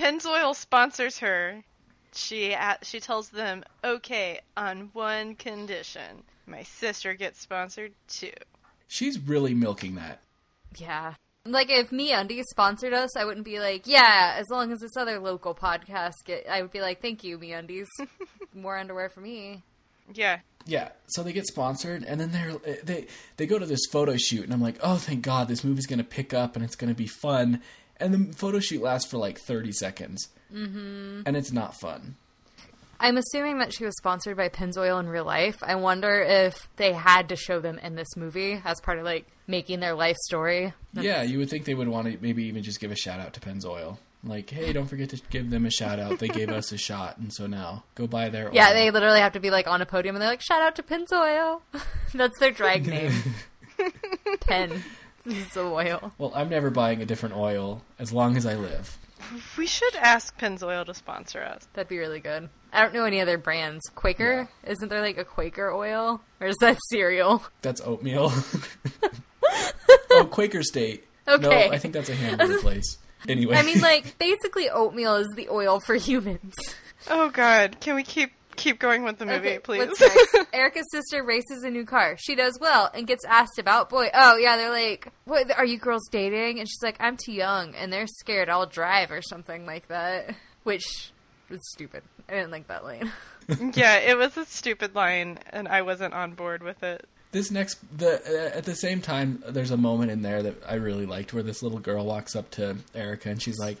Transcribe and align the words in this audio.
Pennzoil 0.00 0.56
sponsors 0.56 1.18
her, 1.18 1.62
she 2.12 2.56
she 2.82 3.00
tells 3.00 3.28
them, 3.28 3.64
"Okay, 3.84 4.40
on 4.56 4.90
one 4.94 5.34
condition: 5.34 6.22
my 6.46 6.62
sister 6.62 7.12
gets 7.14 7.40
sponsored 7.40 7.92
too." 8.08 8.32
She's 8.88 9.18
really 9.18 9.52
milking 9.52 9.96
that. 9.96 10.20
Yeah. 10.76 11.14
Like 11.44 11.70
if 11.70 11.90
MeUndies 11.90 12.44
sponsored 12.44 12.94
us, 12.94 13.16
I 13.16 13.24
wouldn't 13.24 13.44
be 13.44 13.60
like, 13.60 13.86
yeah, 13.86 14.36
as 14.38 14.46
long 14.50 14.72
as 14.72 14.80
this 14.80 14.96
other 14.96 15.18
local 15.18 15.54
podcast 15.54 16.24
get 16.24 16.46
I 16.48 16.62
would 16.62 16.70
be 16.70 16.80
like, 16.80 17.02
Thank 17.02 17.22
you, 17.22 17.38
MeUndies. 17.38 17.86
More 18.54 18.78
underwear 18.78 19.10
for 19.10 19.20
me. 19.20 19.62
Yeah. 20.12 20.40
Yeah, 20.66 20.90
so 21.06 21.22
they 21.22 21.32
get 21.32 21.46
sponsored, 21.46 22.04
and 22.04 22.20
then 22.20 22.32
they're 22.32 22.52
they 22.82 23.06
they 23.36 23.46
go 23.46 23.58
to 23.58 23.64
this 23.66 23.86
photo 23.90 24.16
shoot, 24.16 24.44
and 24.44 24.52
I'm 24.52 24.60
like, 24.60 24.76
oh, 24.82 24.96
thank 24.96 25.22
God, 25.22 25.48
this 25.48 25.64
movie's 25.64 25.86
gonna 25.86 26.04
pick 26.04 26.34
up, 26.34 26.54
and 26.54 26.64
it's 26.64 26.76
gonna 26.76 26.94
be 26.94 27.06
fun. 27.06 27.62
And 28.00 28.14
the 28.14 28.32
photo 28.34 28.60
shoot 28.60 28.82
lasts 28.82 29.10
for 29.10 29.18
like 29.18 29.38
30 29.38 29.72
seconds, 29.72 30.28
mm-hmm. 30.52 31.22
and 31.26 31.36
it's 31.36 31.52
not 31.52 31.78
fun. 31.78 32.16
I'm 33.02 33.16
assuming 33.16 33.58
that 33.58 33.72
she 33.72 33.84
was 33.84 33.96
sponsored 33.96 34.36
by 34.36 34.50
Pennzoil 34.50 35.00
in 35.00 35.08
real 35.08 35.24
life. 35.24 35.56
I 35.62 35.74
wonder 35.76 36.20
if 36.20 36.68
they 36.76 36.92
had 36.92 37.30
to 37.30 37.36
show 37.36 37.58
them 37.58 37.78
in 37.78 37.94
this 37.94 38.14
movie 38.14 38.60
as 38.62 38.78
part 38.82 38.98
of 38.98 39.04
like 39.04 39.26
making 39.46 39.80
their 39.80 39.94
life 39.94 40.16
story. 40.18 40.74
Yeah, 40.92 41.22
you 41.22 41.38
would 41.38 41.48
think 41.48 41.64
they 41.64 41.74
would 41.74 41.88
want 41.88 42.08
to 42.08 42.18
maybe 42.20 42.44
even 42.44 42.62
just 42.62 42.78
give 42.78 42.90
a 42.90 42.96
shout 42.96 43.18
out 43.18 43.32
to 43.34 43.40
Pennzoil. 43.40 43.96
Like, 44.22 44.50
hey, 44.50 44.74
don't 44.74 44.86
forget 44.86 45.08
to 45.10 45.20
give 45.30 45.48
them 45.48 45.64
a 45.64 45.70
shout 45.70 45.98
out. 45.98 46.18
They 46.18 46.28
gave 46.28 46.50
us 46.50 46.72
a 46.72 46.78
shot, 46.78 47.16
and 47.16 47.32
so 47.32 47.46
now 47.46 47.84
go 47.94 48.06
buy 48.06 48.28
their. 48.28 48.50
Yeah, 48.52 48.74
they 48.74 48.90
literally 48.90 49.20
have 49.20 49.32
to 49.32 49.40
be 49.40 49.50
like 49.50 49.66
on 49.66 49.80
a 49.80 49.86
podium, 49.86 50.14
and 50.14 50.22
they're 50.22 50.28
like, 50.28 50.42
"Shout 50.42 50.60
out 50.60 50.76
to 50.76 50.82
Pennzoil." 50.82 51.62
That's 52.14 52.38
their 52.38 52.50
drag 52.50 52.86
name. 52.86 53.12
Pen. 54.40 54.82
This 55.24 55.50
is 55.50 55.56
oil. 55.56 56.12
Well, 56.18 56.32
I'm 56.34 56.48
never 56.48 56.70
buying 56.70 57.02
a 57.02 57.06
different 57.06 57.36
oil 57.36 57.82
as 57.98 58.12
long 58.12 58.36
as 58.36 58.46
I 58.46 58.54
live. 58.54 58.96
We 59.58 59.66
should 59.66 59.94
ask 59.96 60.38
Pennzoil 60.38 60.86
to 60.86 60.94
sponsor 60.94 61.42
us. 61.42 61.68
That'd 61.74 61.88
be 61.88 61.98
really 61.98 62.20
good. 62.20 62.48
I 62.72 62.82
don't 62.82 62.94
know 62.94 63.04
any 63.04 63.20
other 63.20 63.36
brands. 63.36 63.82
Quaker? 63.94 64.48
Yeah. 64.64 64.70
Isn't 64.70 64.88
there 64.88 65.02
like 65.02 65.18
a 65.18 65.24
Quaker 65.24 65.70
oil? 65.70 66.20
Or 66.40 66.46
is 66.46 66.56
that 66.60 66.78
cereal? 66.88 67.42
That's 67.62 67.80
oatmeal. 67.82 68.32
oh, 70.10 70.28
Quaker 70.30 70.62
State. 70.62 71.04
Okay. 71.28 71.68
No, 71.68 71.72
I 71.74 71.78
think 71.78 71.94
that's 71.94 72.08
a 72.08 72.14
hamburger 72.14 72.58
place. 72.62 72.98
Anyway. 73.28 73.56
I 73.56 73.62
mean, 73.62 73.80
like, 73.80 74.18
basically, 74.18 74.70
oatmeal 74.70 75.16
is 75.16 75.28
the 75.36 75.48
oil 75.50 75.80
for 75.80 75.94
humans. 75.94 76.54
Oh, 77.08 77.28
God. 77.30 77.78
Can 77.80 77.94
we 77.94 78.02
keep 78.02 78.32
keep 78.60 78.78
going 78.78 79.02
with 79.02 79.18
the 79.18 79.26
movie, 79.26 79.48
okay, 79.48 79.58
please. 79.58 79.88
What's 79.88 80.00
next? 80.00 80.36
Erica's 80.52 80.86
sister 80.92 81.24
races 81.24 81.64
a 81.64 81.70
new 81.70 81.84
car. 81.84 82.16
She 82.18 82.34
does 82.34 82.58
well 82.60 82.90
and 82.94 83.06
gets 83.06 83.24
asked 83.24 83.58
about 83.58 83.88
boy. 83.88 84.10
Oh 84.14 84.36
yeah, 84.36 84.56
they're 84.56 84.70
like, 84.70 85.08
"What 85.24 85.50
are 85.56 85.64
you 85.64 85.78
girls 85.78 86.06
dating?" 86.10 86.60
And 86.60 86.68
she's 86.68 86.82
like, 86.82 86.96
"I'm 87.00 87.16
too 87.16 87.32
young," 87.32 87.74
and 87.74 87.92
they're 87.92 88.06
scared 88.06 88.48
I'll 88.48 88.66
drive 88.66 89.10
or 89.10 89.22
something 89.22 89.66
like 89.66 89.88
that, 89.88 90.34
which 90.62 91.12
was 91.48 91.60
stupid. 91.72 92.02
I 92.28 92.34
didn't 92.34 92.52
like 92.52 92.68
that 92.68 92.84
line. 92.84 93.10
yeah, 93.74 93.96
it 93.96 94.16
was 94.16 94.36
a 94.36 94.44
stupid 94.44 94.94
line, 94.94 95.38
and 95.50 95.66
I 95.66 95.82
wasn't 95.82 96.14
on 96.14 96.34
board 96.34 96.62
with 96.62 96.82
it. 96.82 97.08
This 97.32 97.50
next, 97.50 97.78
the 97.96 98.20
uh, 98.54 98.56
at 98.56 98.64
the 98.64 98.74
same 98.74 99.00
time, 99.00 99.42
there's 99.48 99.70
a 99.70 99.76
moment 99.76 100.10
in 100.10 100.22
there 100.22 100.42
that 100.42 100.56
I 100.68 100.74
really 100.74 101.06
liked 101.06 101.32
where 101.32 101.42
this 101.42 101.62
little 101.62 101.78
girl 101.78 102.04
walks 102.04 102.36
up 102.36 102.50
to 102.52 102.76
Erica 102.94 103.30
and 103.30 103.40
she's 103.40 103.58
like, 103.58 103.78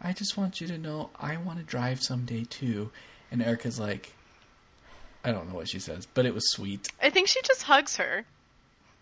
"I 0.00 0.12
just 0.12 0.36
want 0.36 0.60
you 0.60 0.66
to 0.68 0.78
know 0.78 1.10
I 1.18 1.36
want 1.38 1.58
to 1.58 1.64
drive 1.64 2.02
someday 2.02 2.44
too." 2.44 2.90
And 3.32 3.42
Erica's 3.42 3.78
like, 3.78 4.12
I 5.24 5.32
don't 5.32 5.48
know 5.48 5.54
what 5.54 5.68
she 5.68 5.78
says, 5.78 6.06
but 6.06 6.26
it 6.26 6.34
was 6.34 6.50
sweet. 6.50 6.88
I 7.02 7.10
think 7.10 7.28
she 7.28 7.40
just 7.42 7.62
hugs 7.62 7.96
her. 7.96 8.24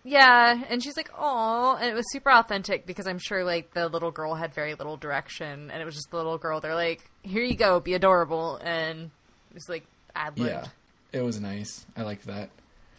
Yeah, 0.05 0.62
and 0.69 0.83
she's 0.83 0.97
like, 0.97 1.11
"Oh," 1.16 1.77
and 1.80 1.91
it 1.91 1.94
was 1.94 2.11
super 2.11 2.30
authentic 2.30 2.86
because 2.86 3.06
I'm 3.06 3.19
sure 3.19 3.44
like 3.44 3.74
the 3.74 3.88
little 3.88 4.11
girl 4.11 4.34
had 4.34 4.55
very 4.55 4.74
little 4.74 4.96
direction, 4.96 5.70
and 5.70 5.83
it 5.83 5.84
was 5.84 5.94
just 5.94 6.11
the 6.11 6.16
little 6.16 6.39
girl. 6.39 6.61
They're 6.61 6.74
like, 6.74 7.08
"Here 7.22 7.42
you 7.42 7.56
go, 7.56 7.80
be 7.80 7.94
adorable," 7.94 8.56
and 8.62 9.11
it 9.50 9.55
was 9.55 9.69
like 9.69 9.84
ad 10.14 10.34
Yeah, 10.36 10.66
it 11.12 11.22
was 11.22 11.41
nice. 11.41 11.84
I 11.96 12.02
liked 12.02 12.27
that. 12.27 12.50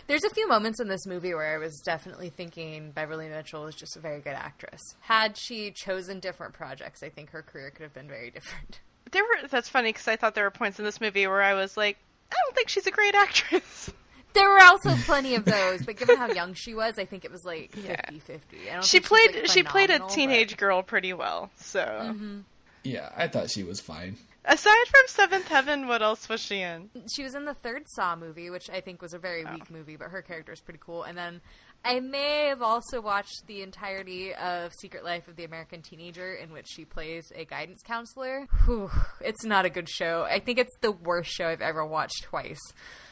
There's 0.08 0.24
a 0.24 0.30
few 0.32 0.48
moments 0.48 0.80
in 0.80 0.88
this 0.88 1.06
movie 1.06 1.36
where 1.36 1.54
I 1.54 1.60
was 1.60 1.82
definitely 1.86 2.30
thinking 2.30 2.90
Beverly 2.92 3.30
Mitchell 3.30 3.68
is 3.68 3.76
just 3.76 3.96
a 3.96 4.00
very 4.00 4.22
good 4.22 4.34
actress. 4.34 4.82
Had 5.02 5.38
she 5.38 5.70
chosen 5.70 6.20
different 6.20 6.54
projects, 6.54 7.04
I 7.04 7.10
think 7.10 7.30
her 7.30 7.44
career 7.44 7.70
could 7.70 7.84
have 7.84 7.94
been 7.94 8.08
very 8.08 8.32
different. 8.32 8.80
There 9.12 9.24
were 9.24 9.48
that's 9.48 9.70
funny 9.70 9.90
because 9.92 10.08
I 10.08 10.16
thought 10.16 10.36
there 10.36 10.44
were 10.44 10.52
points 10.52 10.78
in 10.78 10.86
this 10.86 11.02
movie 11.02 11.26
where 11.26 11.42
I 11.42 11.54
was 11.56 11.76
like, 11.78 11.98
I 12.32 12.36
don't 12.46 12.56
think 12.56 12.70
she's 12.70 12.88
a 12.88 12.92
great 12.92 13.16
actress. 13.16 13.92
There 14.34 14.48
were 14.48 14.62
also 14.62 14.96
plenty 15.06 15.34
of 15.34 15.44
those, 15.44 15.84
but 15.84 15.98
given 15.98 16.16
how 16.16 16.32
young 16.32 16.54
she 16.54 16.76
was, 16.76 17.00
I 17.00 17.06
think 17.06 17.26
it 17.26 17.32
was 17.32 17.46
like 17.46 17.72
50-50. 17.72 18.84
She 18.84 19.00
played 19.00 19.34
like 19.34 19.48
she 19.48 19.64
played 19.64 19.90
a 19.90 20.00
teenage 20.08 20.52
but... 20.52 20.60
girl 20.60 20.84
pretty 20.84 21.14
well. 21.14 21.50
So 21.56 21.84
mm-hmm. 21.84 22.42
yeah, 22.84 23.10
I 23.18 23.28
thought 23.28 23.50
she 23.50 23.64
was 23.64 23.80
fine. 23.80 24.18
Aside 24.46 24.88
from 24.88 25.02
Seventh 25.08 25.48
Heaven, 25.48 25.88
what 25.88 26.02
else 26.02 26.30
was 26.30 26.42
she 26.42 26.62
in? 26.62 26.90
She 27.14 27.24
was 27.24 27.36
in 27.36 27.46
the 27.46 27.54
third 27.54 27.84
Saw 27.88 28.16
movie, 28.16 28.50
which 28.50 28.70
I 28.70 28.80
think 28.80 29.02
was 29.02 29.14
a 29.14 29.20
very 29.20 29.44
oh. 29.46 29.54
weak 29.54 29.70
movie, 29.70 29.98
but 29.98 30.10
her 30.10 30.22
character 30.22 30.54
is 30.54 30.62
pretty 30.62 30.80
cool. 30.82 31.04
And 31.04 31.18
then 31.18 31.42
I 31.84 32.00
may 32.00 32.48
have 32.48 32.62
also 32.62 33.02
watched 33.02 33.48
the 33.48 33.62
entirety 33.62 34.34
of 34.34 34.74
Secret 34.74 35.04
Life 35.04 35.28
of 35.28 35.36
the 35.36 35.44
American 35.44 35.82
Teenager, 35.82 36.34
in 36.34 36.54
which 36.54 36.68
she 36.70 36.86
plays 36.86 37.32
a 37.36 37.44
guidance 37.46 37.82
counselor. 37.84 38.48
Whew, 38.66 38.90
it's 39.22 39.44
not 39.44 39.66
a 39.66 39.70
good 39.70 39.90
show. 39.90 40.24
I 40.30 40.40
think 40.40 40.58
it's 40.58 40.76
the 40.82 40.92
worst 40.92 41.32
show 41.32 41.48
I've 41.48 41.62
ever 41.62 41.86
watched 41.86 42.24
twice. 42.24 42.60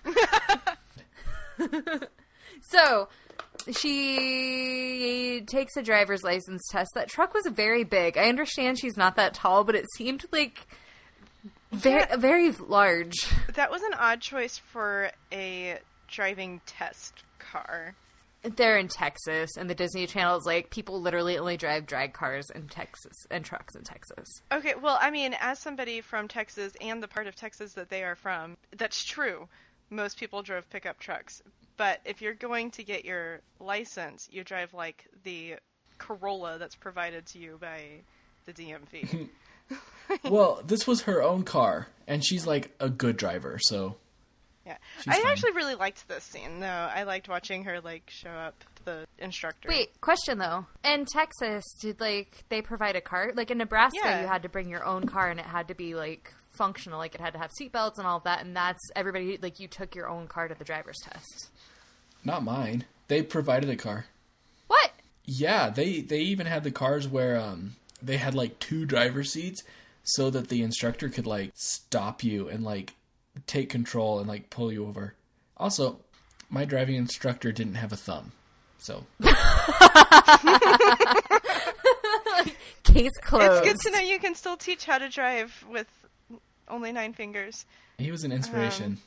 so, 2.69 3.09
she 3.71 5.43
takes 5.47 5.75
a 5.75 5.81
driver's 5.81 6.23
license 6.23 6.67
test. 6.71 6.91
That 6.95 7.09
truck 7.09 7.33
was 7.33 7.47
very 7.47 7.83
big. 7.83 8.17
I 8.17 8.29
understand 8.29 8.79
she's 8.79 8.97
not 8.97 9.17
that 9.17 9.33
tall, 9.33 9.65
but 9.65 9.75
it 9.75 9.85
seemed 9.95 10.25
like 10.31 10.67
very 11.71 12.01
yeah. 12.01 12.15
very 12.17 12.51
large. 12.51 13.27
That 13.53 13.71
was 13.71 13.81
an 13.81 13.95
odd 13.95 14.21
choice 14.21 14.59
for 14.59 15.09
a 15.33 15.79
driving 16.07 16.61
test 16.67 17.23
car. 17.39 17.95
They're 18.43 18.77
in 18.77 18.87
Texas, 18.87 19.57
and 19.57 19.67
the 19.67 19.73
Disney 19.73 20.05
Channel 20.05 20.37
is 20.37 20.45
like 20.45 20.69
people 20.69 21.01
literally 21.01 21.39
only 21.39 21.57
drive 21.57 21.87
drag 21.87 22.13
cars 22.13 22.51
in 22.53 22.67
Texas 22.67 23.25
and 23.31 23.43
trucks 23.43 23.75
in 23.75 23.83
Texas. 23.83 24.27
Okay, 24.51 24.75
well, 24.79 24.99
I 25.01 25.09
mean, 25.09 25.35
as 25.39 25.57
somebody 25.57 26.01
from 26.01 26.27
Texas 26.27 26.73
and 26.79 27.01
the 27.01 27.07
part 27.07 27.25
of 27.25 27.35
Texas 27.35 27.73
that 27.73 27.89
they 27.89 28.03
are 28.03 28.15
from, 28.15 28.57
that's 28.77 29.03
true. 29.03 29.47
Most 29.89 30.19
people 30.19 30.43
drove 30.43 30.69
pickup 30.69 30.99
trucks, 30.99 31.41
but 31.77 31.99
if 32.05 32.21
you're 32.21 32.35
going 32.35 32.69
to 32.71 32.83
get 32.83 33.05
your 33.05 33.41
license, 33.59 34.29
you 34.31 34.43
drive 34.43 34.73
like 34.73 35.07
the 35.23 35.55
Corolla 35.97 36.57
that's 36.59 36.75
provided 36.75 37.25
to 37.27 37.39
you 37.39 37.57
by 37.59 37.81
the 38.45 38.53
DMV. 38.53 39.29
well, 40.23 40.61
this 40.65 40.87
was 40.87 41.01
her 41.01 41.21
own 41.21 41.43
car, 41.43 41.87
and 42.07 42.25
she's 42.25 42.47
like 42.47 42.73
a 42.79 42.89
good 42.89 43.17
driver, 43.17 43.59
so 43.61 43.95
yeah, 44.65 44.77
I 45.07 45.21
fine. 45.21 45.31
actually 45.31 45.51
really 45.53 45.75
liked 45.75 46.07
this 46.07 46.25
scene 46.25 46.59
though. 46.59 46.67
I 46.67 47.03
liked 47.03 47.29
watching 47.29 47.63
her 47.63 47.79
like 47.79 48.09
show 48.09 48.29
up 48.29 48.63
the 48.83 49.05
instructor. 49.17 49.69
Wait, 49.69 49.99
question 50.01 50.39
though. 50.39 50.65
In 50.83 51.05
Texas, 51.05 51.63
did 51.79 52.01
like 52.01 52.43
they 52.49 52.61
provide 52.61 52.95
a 52.95 53.01
car? 53.01 53.31
Like 53.33 53.49
in 53.49 53.57
Nebraska, 53.59 53.99
yeah. 54.03 54.21
you 54.21 54.27
had 54.27 54.43
to 54.43 54.49
bring 54.49 54.69
your 54.69 54.85
own 54.85 55.05
car, 55.05 55.29
and 55.29 55.39
it 55.39 55.45
had 55.45 55.69
to 55.69 55.75
be 55.75 55.95
like 55.95 56.33
functional. 56.57 56.97
Like 56.97 57.15
it 57.15 57.21
had 57.21 57.33
to 57.33 57.39
have 57.39 57.51
seatbelts 57.51 57.97
and 57.97 58.05
all 58.05 58.17
of 58.17 58.23
that. 58.23 58.43
And 58.43 58.55
that's 58.55 58.81
everybody. 58.95 59.37
Like 59.41 59.59
you 59.59 59.67
took 59.67 59.95
your 59.95 60.09
own 60.09 60.27
car 60.27 60.49
to 60.49 60.55
the 60.55 60.65
driver's 60.65 60.99
test. 61.01 61.49
Not 62.25 62.43
mine. 62.43 62.83
They 63.07 63.21
provided 63.21 63.69
a 63.69 63.77
car. 63.77 64.07
What? 64.67 64.91
Yeah, 65.23 65.69
they 65.69 66.01
they 66.01 66.19
even 66.19 66.45
had 66.45 66.65
the 66.65 66.71
cars 66.71 67.07
where 67.07 67.39
um 67.39 67.75
they 68.01 68.17
had 68.17 68.35
like 68.35 68.59
two 68.59 68.85
driver 68.85 69.23
seats 69.23 69.63
so 70.03 70.29
that 70.29 70.49
the 70.49 70.61
instructor 70.61 71.09
could 71.09 71.25
like 71.27 71.51
stop 71.55 72.23
you 72.23 72.47
and 72.47 72.63
like 72.63 72.93
take 73.45 73.69
control 73.69 74.19
and 74.19 74.27
like 74.27 74.49
pull 74.49 74.71
you 74.71 74.85
over. 74.85 75.13
Also, 75.57 75.99
my 76.49 76.65
driving 76.65 76.95
instructor 76.95 77.51
didn't 77.51 77.75
have 77.75 77.91
a 77.91 77.97
thumb, 77.97 78.31
so 78.77 79.05
case 82.83 83.11
closed. 83.21 83.65
It's 83.65 83.67
good 83.67 83.91
to 83.91 83.97
know 83.97 84.03
you 84.03 84.19
can 84.19 84.35
still 84.35 84.57
teach 84.57 84.85
how 84.85 84.97
to 84.97 85.09
drive 85.09 85.65
with 85.69 85.87
only 86.67 86.91
nine 86.91 87.13
fingers. 87.13 87.65
He 87.97 88.11
was 88.11 88.23
an 88.23 88.31
inspiration. 88.31 88.97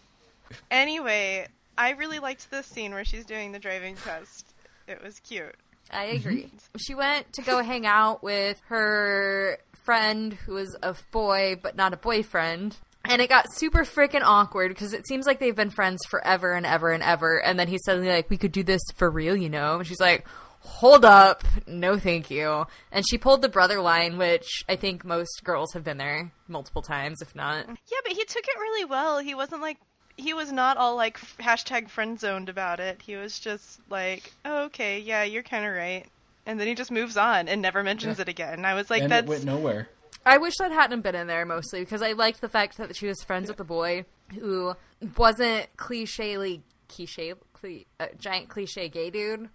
Um, 0.50 0.56
anyway, 0.70 1.46
I 1.78 1.90
really 1.90 2.18
liked 2.18 2.50
this 2.50 2.66
scene 2.66 2.92
where 2.92 3.04
she's 3.04 3.24
doing 3.24 3.52
the 3.52 3.58
driving 3.58 3.96
test. 3.96 4.46
It 4.86 5.02
was 5.02 5.20
cute. 5.20 5.54
I 5.92 6.04
agree. 6.04 6.44
Mm-hmm. 6.44 6.78
She 6.78 6.94
went 6.94 7.32
to 7.34 7.42
go 7.42 7.62
hang 7.62 7.86
out 7.86 8.22
with 8.22 8.60
her 8.68 9.58
friend 9.84 10.34
who 10.34 10.54
was 10.54 10.76
a 10.82 10.94
boy 11.10 11.56
but 11.60 11.76
not 11.76 11.92
a 11.92 11.96
boyfriend. 11.96 12.76
And 13.04 13.22
it 13.22 13.28
got 13.28 13.52
super 13.54 13.84
freaking 13.84 14.22
awkward 14.22 14.68
because 14.68 14.92
it 14.92 15.06
seems 15.06 15.26
like 15.26 15.40
they've 15.40 15.56
been 15.56 15.70
friends 15.70 16.00
forever 16.08 16.52
and 16.52 16.66
ever 16.66 16.90
and 16.90 17.02
ever. 17.02 17.42
And 17.42 17.58
then 17.58 17.66
he's 17.66 17.82
suddenly 17.84 18.08
like, 18.08 18.28
we 18.28 18.36
could 18.36 18.52
do 18.52 18.62
this 18.62 18.82
for 18.94 19.10
real, 19.10 19.34
you 19.34 19.48
know? 19.48 19.78
And 19.78 19.86
she's 19.86 20.00
like, 20.00 20.26
hold 20.60 21.04
up. 21.06 21.42
No, 21.66 21.98
thank 21.98 22.30
you. 22.30 22.66
And 22.92 23.04
she 23.08 23.16
pulled 23.16 23.40
the 23.40 23.48
brother 23.48 23.80
line, 23.80 24.18
which 24.18 24.64
I 24.68 24.76
think 24.76 25.04
most 25.04 25.42
girls 25.44 25.72
have 25.72 25.82
been 25.82 25.96
there 25.96 26.30
multiple 26.46 26.82
times, 26.82 27.22
if 27.22 27.34
not. 27.34 27.66
Yeah, 27.66 27.98
but 28.04 28.12
he 28.12 28.24
took 28.24 28.44
it 28.46 28.58
really 28.58 28.84
well. 28.84 29.18
He 29.18 29.34
wasn't 29.34 29.62
like, 29.62 29.78
he 30.20 30.34
was 30.34 30.52
not 30.52 30.76
all 30.76 30.96
like 30.96 31.18
hashtag 31.38 31.88
friend 31.88 32.18
zoned 32.18 32.48
about 32.48 32.80
it. 32.80 33.02
He 33.02 33.16
was 33.16 33.38
just 33.38 33.80
like, 33.88 34.32
oh, 34.44 34.64
okay, 34.64 35.00
yeah, 35.00 35.24
you're 35.24 35.42
kind 35.42 35.64
of 35.64 35.72
right. 35.72 36.04
And 36.46 36.58
then 36.58 36.66
he 36.66 36.74
just 36.74 36.90
moves 36.90 37.16
on 37.16 37.48
and 37.48 37.62
never 37.62 37.82
mentions 37.82 38.18
yeah. 38.18 38.22
it 38.22 38.28
again. 38.28 38.54
And 38.54 38.66
I 38.66 38.74
was 38.74 38.90
like, 38.90 39.02
and 39.02 39.12
that's. 39.12 39.26
it 39.26 39.28
went 39.28 39.44
nowhere. 39.44 39.88
I 40.24 40.38
wish 40.38 40.56
that 40.58 40.70
hadn't 40.70 41.00
been 41.00 41.14
in 41.14 41.26
there 41.26 41.46
mostly 41.46 41.80
because 41.80 42.02
I 42.02 42.12
liked 42.12 42.40
the 42.40 42.48
fact 42.48 42.76
that 42.76 42.94
she 42.94 43.06
was 43.06 43.22
friends 43.22 43.48
with 43.48 43.56
the 43.56 43.64
boy 43.64 44.04
who 44.38 44.74
wasn't 45.16 45.74
clichély 45.76 46.60
cliche, 46.88 47.34
cli 47.54 47.86
uh, 47.98 48.06
giant 48.18 48.48
cliche 48.48 48.88
gay 48.88 49.10
dude, 49.10 49.48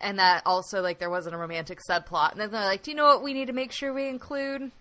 and 0.00 0.18
that 0.18 0.42
also 0.44 0.82
like 0.82 0.98
there 0.98 1.10
wasn't 1.10 1.34
a 1.34 1.38
romantic 1.38 1.78
subplot. 1.88 2.32
And 2.32 2.40
then 2.40 2.50
they're 2.50 2.64
like, 2.64 2.82
"Do 2.82 2.90
you 2.90 2.96
know 2.96 3.06
what 3.06 3.22
we 3.22 3.32
need 3.32 3.46
to 3.46 3.52
make 3.52 3.72
sure 3.72 3.92
we 3.92 4.08
include?" 4.08 4.72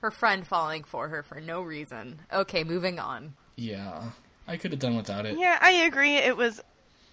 Her 0.00 0.10
friend 0.10 0.46
falling 0.46 0.84
for 0.84 1.08
her 1.08 1.22
for 1.22 1.40
no 1.40 1.62
reason. 1.62 2.20
Okay, 2.30 2.62
moving 2.62 2.98
on. 2.98 3.34
Yeah, 3.56 4.10
I 4.46 4.56
could 4.56 4.72
have 4.72 4.80
done 4.80 4.96
without 4.96 5.26
it. 5.26 5.38
Yeah, 5.38 5.58
I 5.60 5.70
agree. 5.86 6.16
It 6.16 6.36
was 6.36 6.60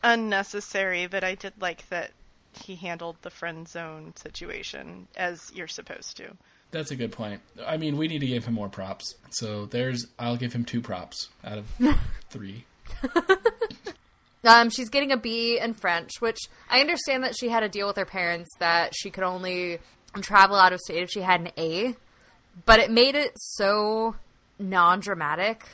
unnecessary, 0.03 1.07
but 1.07 1.23
I 1.23 1.35
did 1.35 1.53
like 1.59 1.87
that 1.89 2.11
he 2.53 2.75
handled 2.75 3.17
the 3.21 3.29
friend 3.29 3.67
zone 3.67 4.13
situation 4.15 5.07
as 5.15 5.51
you're 5.53 5.67
supposed 5.67 6.17
to. 6.17 6.35
That's 6.71 6.91
a 6.91 6.95
good 6.95 7.11
point. 7.11 7.41
I 7.65 7.77
mean, 7.77 7.97
we 7.97 8.07
need 8.07 8.19
to 8.19 8.27
give 8.27 8.45
him 8.45 8.53
more 8.53 8.69
props. 8.69 9.15
So 9.31 9.65
there's, 9.65 10.07
I'll 10.17 10.37
give 10.37 10.53
him 10.53 10.65
two 10.65 10.81
props 10.81 11.29
out 11.43 11.57
of 11.57 11.65
three. 12.29 12.65
Um, 14.43 14.69
she's 14.69 14.89
getting 14.89 15.11
a 15.11 15.17
B 15.17 15.59
in 15.59 15.73
French, 15.73 16.19
which 16.19 16.39
I 16.69 16.81
understand 16.81 17.23
that 17.23 17.35
she 17.39 17.49
had 17.49 17.63
a 17.63 17.69
deal 17.69 17.87
with 17.87 17.97
her 17.97 18.05
parents 18.05 18.49
that 18.59 18.93
she 18.95 19.11
could 19.11 19.23
only 19.23 19.79
travel 20.21 20.55
out 20.55 20.73
of 20.73 20.79
state 20.79 21.03
if 21.03 21.11
she 21.11 21.21
had 21.21 21.41
an 21.41 21.49
A, 21.57 21.95
but 22.65 22.79
it 22.79 22.89
made 22.89 23.15
it 23.15 23.33
so 23.35 24.15
non-dramatic. 24.57 25.67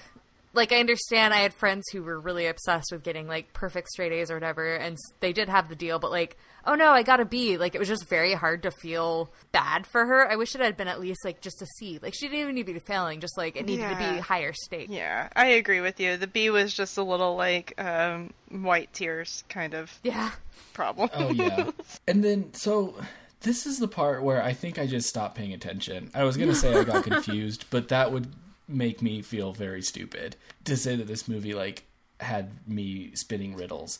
Like 0.57 0.73
I 0.73 0.79
understand, 0.79 1.33
I 1.33 1.37
had 1.37 1.53
friends 1.53 1.85
who 1.93 2.03
were 2.03 2.19
really 2.19 2.47
obsessed 2.47 2.91
with 2.91 3.03
getting 3.03 3.27
like 3.27 3.53
perfect 3.53 3.87
straight 3.89 4.11
A's 4.11 4.29
or 4.29 4.33
whatever, 4.33 4.75
and 4.75 4.97
they 5.21 5.31
did 5.31 5.47
have 5.47 5.69
the 5.69 5.75
deal. 5.75 5.99
But 5.99 6.11
like, 6.11 6.35
oh 6.65 6.75
no, 6.75 6.89
I 6.91 7.03
got 7.03 7.19
a 7.21 7.25
B. 7.25 7.57
Like 7.57 7.75
it 7.75 7.79
was 7.79 7.87
just 7.87 8.09
very 8.09 8.33
hard 8.33 8.63
to 8.63 8.71
feel 8.71 9.31
bad 9.53 9.87
for 9.87 10.05
her. 10.05 10.29
I 10.29 10.35
wish 10.35 10.55
it 10.55 10.61
had 10.61 10.75
been 10.75 10.87
at 10.89 10.99
least 10.99 11.23
like 11.23 11.39
just 11.41 11.61
a 11.61 11.65
C. 11.77 11.99
Like 12.01 12.13
she 12.13 12.27
didn't 12.27 12.41
even 12.41 12.55
need 12.55 12.65
to 12.65 12.73
be 12.73 12.79
failing, 12.79 13.21
just 13.21 13.37
like 13.37 13.55
it 13.55 13.65
needed 13.65 13.87
to 13.87 13.95
be 13.95 14.19
higher 14.19 14.51
stake. 14.53 14.87
Yeah, 14.89 15.29
I 15.35 15.45
agree 15.51 15.79
with 15.79 15.99
you. 15.99 16.17
The 16.17 16.27
B 16.27 16.49
was 16.49 16.73
just 16.73 16.97
a 16.97 17.03
little 17.03 17.35
like 17.35 17.73
um, 17.81 18.33
white 18.49 18.91
tears 18.93 19.43
kind 19.47 19.73
of 19.75 19.91
Yeah. 20.03 20.31
problem. 20.73 21.09
Oh 21.13 21.29
yeah. 21.29 21.69
and 22.07 22.23
then 22.23 22.53
so 22.53 22.95
this 23.41 23.67
is 23.67 23.77
the 23.77 23.87
part 23.87 24.23
where 24.23 24.41
I 24.43 24.53
think 24.53 24.79
I 24.79 24.87
just 24.87 25.07
stopped 25.07 25.35
paying 25.37 25.53
attention. 25.53 26.09
I 26.15 26.23
was 26.23 26.35
gonna 26.35 26.55
say 26.55 26.73
I 26.75 26.83
got 26.83 27.03
confused, 27.03 27.65
but 27.69 27.89
that 27.89 28.11
would 28.11 28.27
make 28.67 29.01
me 29.01 29.21
feel 29.21 29.53
very 29.53 29.81
stupid 29.81 30.35
to 30.65 30.75
say 30.75 30.95
that 30.95 31.07
this 31.07 31.27
movie 31.27 31.53
like 31.53 31.83
had 32.19 32.49
me 32.67 33.11
spinning 33.15 33.55
riddles. 33.55 33.99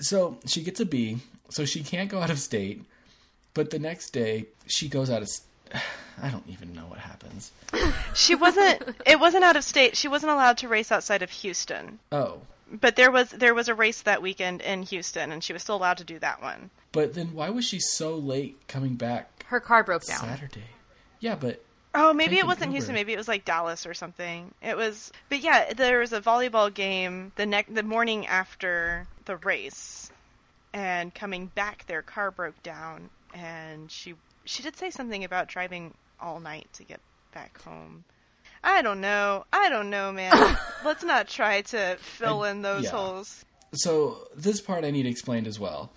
So 0.00 0.38
she 0.46 0.62
gets 0.62 0.80
a 0.80 0.86
B, 0.86 1.18
so 1.50 1.64
she 1.64 1.82
can't 1.82 2.08
go 2.10 2.20
out 2.20 2.30
of 2.30 2.38
state. 2.38 2.84
But 3.54 3.70
the 3.70 3.78
next 3.78 4.10
day 4.10 4.46
she 4.66 4.88
goes 4.88 5.10
out 5.10 5.22
of. 5.22 5.28
I 6.22 6.30
don't 6.30 6.48
even 6.48 6.72
know 6.74 6.86
what 6.86 6.98
happens. 6.98 7.52
She 8.14 8.34
wasn't. 8.34 8.82
It 9.06 9.20
wasn't 9.20 9.44
out 9.44 9.56
of 9.56 9.62
state. 9.64 9.96
She 9.96 10.08
wasn't 10.08 10.32
allowed 10.32 10.58
to 10.58 10.68
race 10.68 10.90
outside 10.90 11.22
of 11.22 11.30
Houston. 11.30 12.00
Oh, 12.10 12.40
But 12.72 12.96
there 12.96 13.10
was 13.12 13.30
there 13.30 13.54
was 13.54 13.68
a 13.68 13.74
race 13.74 14.02
that 14.02 14.20
weekend 14.22 14.60
in 14.62 14.82
Houston, 14.84 15.30
and 15.30 15.44
she 15.44 15.52
was 15.52 15.62
still 15.62 15.76
allowed 15.76 15.98
to 15.98 16.04
do 16.04 16.18
that 16.20 16.42
one. 16.42 16.70
but 16.92 17.14
then 17.14 17.34
why 17.34 17.50
was 17.50 17.64
she 17.66 17.78
so 17.78 18.16
late 18.16 18.56
coming 18.66 18.94
back 18.94 19.44
Her 19.46 19.60
car 19.60 19.84
broke 19.84 20.04
down. 20.06 20.18
Saturday? 20.20 20.70
Yeah, 21.20 21.36
but 21.36 21.62
Oh, 21.94 22.12
maybe 22.12 22.36
Take 22.36 22.44
it 22.44 22.46
wasn't 22.46 22.66
Uber. 22.66 22.72
Houston. 22.72 22.94
Maybe 22.94 23.12
it 23.12 23.16
was 23.16 23.28
like 23.28 23.44
Dallas 23.44 23.86
or 23.86 23.94
something. 23.94 24.52
It 24.62 24.76
was, 24.76 25.10
but 25.28 25.40
yeah, 25.40 25.72
there 25.72 25.98
was 26.00 26.12
a 26.12 26.20
volleyball 26.20 26.72
game 26.72 27.32
the 27.36 27.46
next 27.46 27.74
the 27.74 27.82
morning 27.82 28.26
after 28.26 29.06
the 29.24 29.36
race, 29.36 30.10
and 30.72 31.14
coming 31.14 31.46
back, 31.46 31.86
their 31.86 32.02
car 32.02 32.30
broke 32.30 32.62
down, 32.62 33.08
and 33.34 33.90
she 33.90 34.14
she 34.44 34.62
did 34.62 34.76
say 34.76 34.90
something 34.90 35.24
about 35.24 35.48
driving 35.48 35.94
all 36.20 36.40
night 36.40 36.66
to 36.74 36.84
get 36.84 37.00
back 37.32 37.60
home. 37.62 38.04
I 38.62 38.82
don't 38.82 39.00
know. 39.00 39.44
I 39.52 39.68
don't 39.68 39.88
know, 39.88 40.12
man. 40.12 40.32
Let's 40.84 41.04
not 41.04 41.28
try 41.28 41.62
to 41.62 41.96
fill 42.00 42.42
I- 42.42 42.50
in 42.50 42.62
those 42.62 42.84
yeah. 42.84 42.90
holes. 42.90 43.44
so 43.72 44.28
this 44.36 44.60
part 44.60 44.84
I 44.84 44.90
need 44.90 45.06
explained 45.06 45.46
as 45.46 45.58
well. 45.58 45.90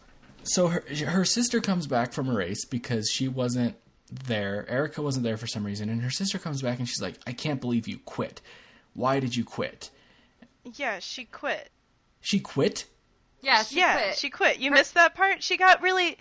So 0.44 0.68
her 0.68 0.84
her 1.06 1.26
sister 1.26 1.60
comes 1.60 1.86
back 1.86 2.14
from 2.14 2.30
a 2.30 2.34
race 2.34 2.66
because 2.66 3.10
she 3.10 3.28
wasn't 3.28 3.76
there. 4.12 4.66
Erica 4.70 5.02
wasn't 5.02 5.24
there 5.24 5.38
for 5.38 5.48
some 5.48 5.66
reason, 5.66 5.90
and 5.90 6.02
her 6.02 6.10
sister 6.10 6.38
comes 6.38 6.62
back 6.62 6.80
and 6.80 6.88
she's 6.88 7.02
like, 7.02 7.16
"I 7.26 7.34
can't 7.34 7.62
believe 7.62 7.88
you 7.88 8.00
quit. 8.06 8.42
Why 8.94 9.20
did 9.20 9.36
you 9.36 9.44
quit?" 9.44 9.90
Yeah, 10.76 11.00
she 11.00 11.26
quit. 11.26 11.70
She 12.20 12.40
quit. 12.40 12.86
Yeah, 13.42 13.64
she 13.64 13.78
yeah, 13.78 13.94
quit. 14.02 14.16
she 14.18 14.30
quit. 14.30 14.60
You 14.60 14.70
Her- 14.70 14.76
missed 14.78 14.94
that 14.94 15.16
part. 15.16 15.42
She 15.42 15.58
got 15.58 15.82
really 15.82 16.18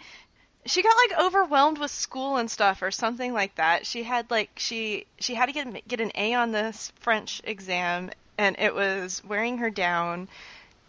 she 0.66 0.82
got 0.82 0.94
like 1.08 1.20
overwhelmed 1.24 1.78
with 1.78 1.90
school 1.90 2.36
and 2.36 2.50
stuff 2.50 2.82
or 2.82 2.90
something 2.90 3.32
like 3.32 3.54
that. 3.56 3.86
She 3.86 4.02
had 4.02 4.30
like 4.30 4.50
she 4.56 5.06
she 5.18 5.34
had 5.34 5.46
to 5.46 5.52
get 5.52 5.88
get 5.88 6.00
an 6.00 6.12
A 6.14 6.34
on 6.34 6.52
this 6.52 6.92
French 7.00 7.40
exam 7.44 8.10
and 8.38 8.56
it 8.58 8.74
was 8.74 9.22
wearing 9.24 9.58
her 9.58 9.70
down 9.70 10.28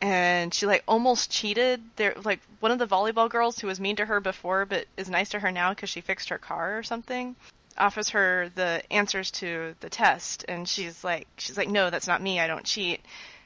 and 0.01 0.53
she 0.53 0.65
like 0.65 0.83
almost 0.87 1.31
cheated. 1.31 1.81
There 1.95 2.15
like 2.23 2.41
one 2.59 2.71
of 2.71 2.79
the 2.79 2.87
volleyball 2.87 3.29
girls 3.29 3.59
who 3.59 3.67
was 3.67 3.79
mean 3.79 3.95
to 3.97 4.05
her 4.05 4.19
before 4.19 4.65
but 4.65 4.85
is 4.97 5.09
nice 5.09 5.29
to 5.29 5.39
her 5.39 5.51
now 5.51 5.73
cuz 5.73 5.89
she 5.89 6.01
fixed 6.01 6.29
her 6.29 6.37
car 6.37 6.77
or 6.77 6.83
something 6.83 7.35
offers 7.77 8.09
her 8.09 8.49
the 8.55 8.83
answers 8.91 9.31
to 9.31 9.75
the 9.79 9.89
test. 9.89 10.43
And 10.47 10.67
she's 10.67 11.03
like 11.03 11.27
she's 11.37 11.57
like 11.57 11.69
no 11.69 11.89
that's 11.89 12.07
not 12.07 12.21
me. 12.21 12.39
I 12.39 12.47
don't 12.47 12.65
cheat 12.65 13.01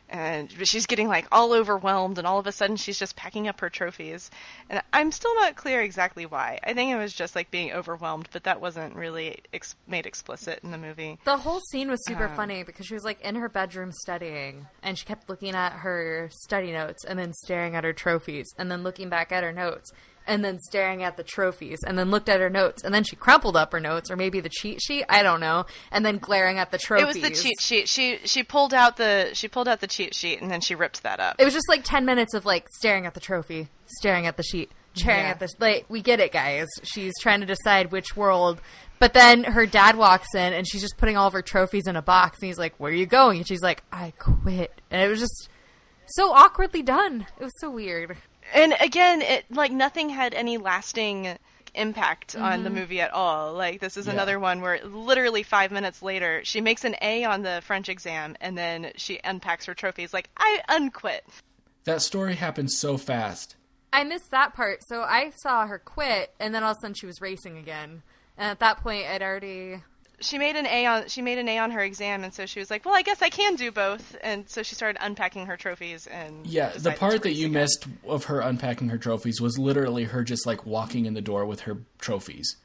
and 0.10 0.54
but 0.58 0.68
she's 0.68 0.86
getting 0.86 1.08
like 1.08 1.28
all 1.32 1.54
overwhelmed 1.54 2.18
and 2.18 2.28
all 2.28 2.40
of 2.40 2.48
a 2.48 2.52
sudden 2.52 2.76
she's 2.76 3.00
just 3.00 3.16
packing 3.16 3.48
up 3.48 3.60
her 3.62 3.70
trophies. 3.70 4.30
And 4.70 4.82
i'm 4.94 5.12
still 5.12 5.34
not 5.36 5.56
clear 5.56 5.82
exactly 5.82 6.26
why. 6.26 6.60
I 6.64 6.74
think 6.74 6.92
it 6.92 6.98
was 6.98 7.14
just 7.14 7.36
like 7.36 7.50
being 7.52 7.72
overwhelmed 7.74 8.30
but 8.32 8.44
that 8.44 8.62
wasn't 8.62 8.96
really 8.96 9.40
ex- 9.54 9.76
made 9.88 10.06
explicit 10.06 10.60
in 10.64 10.72
the 10.72 10.78
movie. 10.78 11.18
The 11.26 11.38
whole 11.38 11.60
scene 11.72 11.90
was 11.90 12.06
super 12.06 12.28
Um, 12.28 12.36
funny 12.36 12.64
because 12.64 12.86
she 12.86 12.94
was 12.94 13.04
like 13.04 13.22
in 13.22 13.36
her 13.36 13.50
bedroom 13.50 13.92
studying 13.92 14.68
and 14.84 14.98
she 14.98 15.06
kept 15.06 15.30
looking 15.30 15.56
at 15.56 15.72
her 15.74 16.30
study 16.32 16.72
notes 16.72 17.04
and 17.06 17.18
then 17.18 17.34
staring 17.34 17.76
at 17.76 17.84
her 17.84 17.94
trophies 17.94 18.48
and 18.58 18.70
then 18.72 18.84
looking 18.84 19.10
back 19.10 19.32
at 19.32 19.44
her 19.44 19.52
notes 19.52 19.92
and 20.28 20.44
then 20.44 20.60
staring 20.60 21.04
at 21.04 21.18
the 21.18 21.24
trophies 21.24 21.80
and 21.86 21.98
then 21.98 22.10
looked 22.12 22.30
at 22.30 22.40
her 22.40 22.50
notes 22.50 22.84
and 22.84 22.94
then 22.94 23.04
she 23.04 23.16
crumpled 23.16 23.56
up 23.56 23.72
her 23.72 23.80
notes 23.80 24.10
or 24.10 24.16
maybe 24.16 24.40
the 24.40 24.50
cheat 24.50 24.82
sheet, 24.82 25.06
I 25.10 25.24
don't 25.24 25.40
know, 25.40 25.66
and 25.92 26.06
then 26.06 26.18
glaring 26.18 26.58
at 26.60 26.72
the 26.72 26.78
trophies. 26.78 27.16
it 27.18 27.22
was 27.22 27.30
the 27.30 27.36
cheat 27.44 27.60
sheet 27.62 27.88
she 27.90 28.20
she 28.26 28.44
pulled 28.44 28.74
out 28.74 28.98
the 28.98 29.30
she 29.34 29.48
pulled 29.48 29.68
out 29.68 29.80
the 29.82 29.88
cheat 29.88 30.14
sheet 30.16 30.42
and 30.42 30.50
then 30.50 30.62
she 30.62 30.76
ripped 30.76 31.04
that 31.04 31.20
up 31.20 31.36
It 31.40 31.46
was 31.46 31.54
just 31.54 31.70
like 31.70 31.84
10 31.84 32.06
minutes 32.06 32.34
of 32.34 32.46
like 32.46 32.68
staring 32.78 33.06
at 33.06 33.14
the 33.14 33.20
trophy, 33.20 33.68
staring 33.86 34.26
at 34.28 34.38
the 34.38 34.44
sheet, 34.44 34.72
staring 34.96 35.22
Yeah. 35.26 35.30
at 35.32 35.40
the 35.40 35.50
like 35.60 35.86
we 35.90 36.02
get 36.02 36.20
it 36.20 36.32
guys. 36.32 36.68
She's 36.84 37.14
trying 37.22 37.42
to 37.42 37.46
decide 37.46 37.92
which 37.92 38.16
world. 38.16 38.62
But 38.98 39.14
then 39.14 39.44
her 39.44 39.66
dad 39.66 39.98
walks 39.98 40.34
in 40.34 40.54
and 40.54 40.66
she's 40.68 40.82
just 40.82 40.96
putting 40.98 41.18
all 41.18 41.28
of 41.28 41.34
her 41.34 41.42
trophies 41.42 41.86
in 41.86 41.96
a 41.98 42.02
box 42.02 42.40
and 42.42 42.48
he's 42.48 42.58
like, 42.58 42.74
"Where 42.78 42.92
are 42.92 42.96
you 42.96 43.06
going?" 43.06 43.40
And 43.40 43.48
she's 43.48 43.62
like, 43.62 43.84
"I 43.92 44.14
quit." 44.18 44.80
And 44.90 45.02
it 45.02 45.08
was 45.10 45.20
just 45.20 45.50
so 46.08 46.32
awkwardly 46.34 46.82
done. 46.82 47.28
It 47.38 47.44
was 47.44 47.52
so 47.60 47.70
weird. 47.70 48.16
And 48.54 48.76
again 48.80 49.22
it 49.22 49.46
like 49.50 49.72
nothing 49.72 50.10
had 50.10 50.34
any 50.34 50.58
lasting 50.58 51.38
impact 51.74 52.36
on 52.36 52.42
Mm-hmm. 52.42 52.64
the 52.64 52.70
movie 52.70 53.02
at 53.02 53.12
all 53.12 53.54
like 53.54 53.82
this 53.82 53.98
is 53.98 54.08
Yeah. 54.08 54.14
another 54.14 54.40
one 54.40 54.62
where 54.62 54.80
literally 54.86 55.44
five 55.44 55.72
minutes 55.72 56.02
later 56.02 56.42
she 56.46 56.62
makes 56.62 56.86
an 56.86 56.96
a 57.02 57.26
on 57.26 57.42
the 57.42 57.62
french 57.66 57.90
exam 57.90 58.36
and 58.40 58.58
then 58.58 58.92
she 58.96 59.20
unpacks 59.24 59.66
her 59.66 59.74
trophies 59.74 60.14
like 60.14 60.30
i 60.38 60.62
unquit 60.70 61.26
That 61.84 62.02
story 62.02 62.36
happened 62.36 62.72
so 62.72 62.98
fast. 62.98 63.56
I 63.94 64.04
missed 64.04 64.32
that 64.32 64.54
part. 64.54 64.80
So 64.88 65.04
I 65.04 65.32
saw 65.38 65.68
her 65.68 65.80
quit 65.80 66.34
and 66.40 66.54
then 66.54 66.64
all 66.64 66.72
of 66.72 66.78
a 66.78 66.82
sudden 66.82 66.96
she 66.96 67.06
was 67.06 67.22
racing 67.22 67.58
again. 67.58 68.02
And 68.38 68.50
at 68.52 68.60
that 68.60 68.82
point 68.82 69.06
I'd 69.08 69.22
already 69.22 69.84
she 70.22 70.38
made 70.38 70.56
an 70.56 70.66
A 70.66 70.86
on 70.86 71.08
she 71.08 71.22
made 71.22 71.38
an 71.38 71.48
A 71.50 71.58
on 71.60 71.72
her 71.72 71.82
exam, 71.82 72.24
and 72.24 72.34
so 72.34 72.46
she 72.46 72.60
was 72.60 72.70
like, 72.72 72.86
"Well, 72.86 72.96
I 72.96 73.02
guess 73.02 73.22
I 73.22 73.30
can 73.30 73.56
do 73.56 73.72
both." 73.72 74.16
And 74.24 74.50
so 74.50 74.64
she 74.64 74.76
started 74.76 74.98
unpacking 75.02 75.46
her 75.48 75.58
trophies 75.58 76.08
and 76.08 76.46
Yeah, 76.48 76.70
the 76.78 76.92
part 76.92 77.24
that 77.24 77.34
you 77.34 77.48
again. 77.48 77.62
missed 77.62 77.86
of 78.08 78.26
her 78.26 78.40
unpacking 78.40 78.90
her 78.90 78.98
trophies 78.98 79.42
was 79.42 79.58
literally 79.58 80.06
her 80.06 80.24
just 80.24 80.46
like 80.46 80.66
walking 80.66 81.06
in 81.06 81.14
the 81.14 81.22
door 81.22 81.46
with 81.46 81.62
her 81.62 81.78
trophies. 82.00 82.56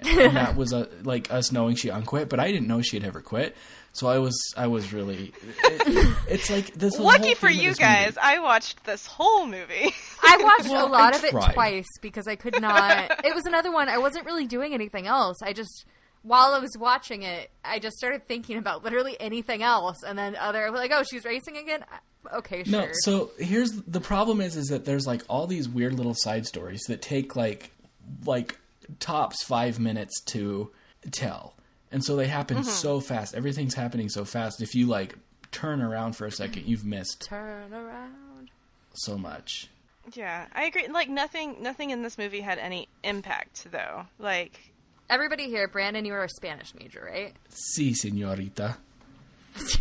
and 0.00 0.36
that 0.36 0.56
was 0.56 0.72
uh, 0.72 0.86
like 1.02 1.32
us 1.32 1.50
knowing 1.50 1.74
she 1.76 1.88
unquit, 1.88 2.28
but 2.28 2.38
I 2.40 2.50
didn't 2.52 2.68
know 2.68 2.82
she 2.82 2.96
had 2.96 3.04
ever 3.06 3.20
quit. 3.20 3.56
So 3.92 4.08
I 4.08 4.18
was 4.18 4.36
I 4.56 4.66
was 4.66 4.92
really 4.92 5.32
it- 5.62 6.16
it's 6.28 6.50
like 6.50 6.74
this 6.74 6.96
the 6.96 7.02
Lucky 7.02 7.26
whole 7.26 7.34
for 7.36 7.48
you 7.48 7.70
this 7.70 7.78
movie. 7.80 7.92
guys, 7.92 8.16
I 8.20 8.40
watched 8.40 8.84
this 8.84 9.06
whole 9.06 9.46
movie. 9.46 9.94
I 10.22 10.38
watched 10.42 10.70
Well, 10.70 10.86
a 10.86 10.90
lot 10.90 11.14
I 11.14 11.18
of 11.18 11.24
it 11.24 11.30
twice 11.52 11.86
because 12.00 12.26
I 12.26 12.34
could 12.36 12.60
not. 12.60 13.24
it 13.24 13.34
was 13.34 13.46
another 13.46 13.70
one. 13.70 13.88
I 13.88 13.98
wasn't 13.98 14.26
really 14.26 14.46
doing 14.46 14.74
anything 14.74 15.06
else. 15.06 15.36
I 15.42 15.52
just, 15.52 15.84
while 16.24 16.52
I 16.54 16.58
was 16.58 16.76
watching 16.76 17.22
it, 17.22 17.50
I 17.64 17.78
just 17.78 17.96
started 17.96 18.26
thinking 18.26 18.58
about 18.58 18.82
literally 18.82 19.16
anything 19.20 19.62
else, 19.62 20.02
and 20.02 20.18
then 20.18 20.34
other 20.36 20.70
like, 20.72 20.90
oh, 20.92 21.04
she's 21.04 21.24
racing 21.24 21.56
again. 21.56 21.84
Okay, 22.32 22.64
sure. 22.64 22.72
No, 22.80 22.88
so 23.02 23.30
here's 23.38 23.70
the 23.82 24.00
problem 24.00 24.40
is 24.40 24.56
is 24.56 24.68
that 24.68 24.84
there's 24.86 25.06
like 25.06 25.22
all 25.28 25.46
these 25.46 25.68
weird 25.68 25.92
little 25.94 26.14
side 26.16 26.46
stories 26.46 26.80
that 26.88 27.00
take 27.02 27.36
like 27.36 27.70
like 28.26 28.58
tops 28.98 29.44
5 29.44 29.78
minutes 29.78 30.20
to 30.26 30.70
tell. 31.10 31.54
And 31.92 32.02
so 32.04 32.16
they 32.16 32.26
happen 32.26 32.56
Mm-hmm. 32.56 32.66
so 32.68 33.00
fast. 33.00 33.34
Everything's 33.34 33.74
happening 33.74 34.08
so 34.08 34.24
fast. 34.24 34.60
If 34.62 34.74
you 34.74 34.86
like 34.86 35.14
turn 35.52 35.80
around 35.80 36.16
for 36.16 36.26
a 36.26 36.30
second, 36.32 36.66
you've 36.66 36.84
missed 36.84 37.22
Turn 37.28 37.72
around. 37.72 38.50
so 38.94 39.16
much. 39.16 39.68
yeah, 40.14 40.46
I 40.54 40.64
agree. 40.64 40.88
Like 40.88 41.08
nothing, 41.08 41.56
nothing 41.62 41.90
in 41.90 42.02
this 42.02 42.18
movie 42.18 42.40
had 42.40 42.58
any 42.58 42.88
impact 43.04 43.66
though. 43.70 44.06
Like 44.18 44.58
everybody 45.10 45.46
here, 45.46 45.68
Brandon, 45.68 46.04
you 46.04 46.12
were 46.12 46.24
a 46.24 46.28
Spanish 46.28 46.74
major, 46.74 47.08
right? 47.10 47.34
Si, 47.48 47.92
señorita. 47.92 48.76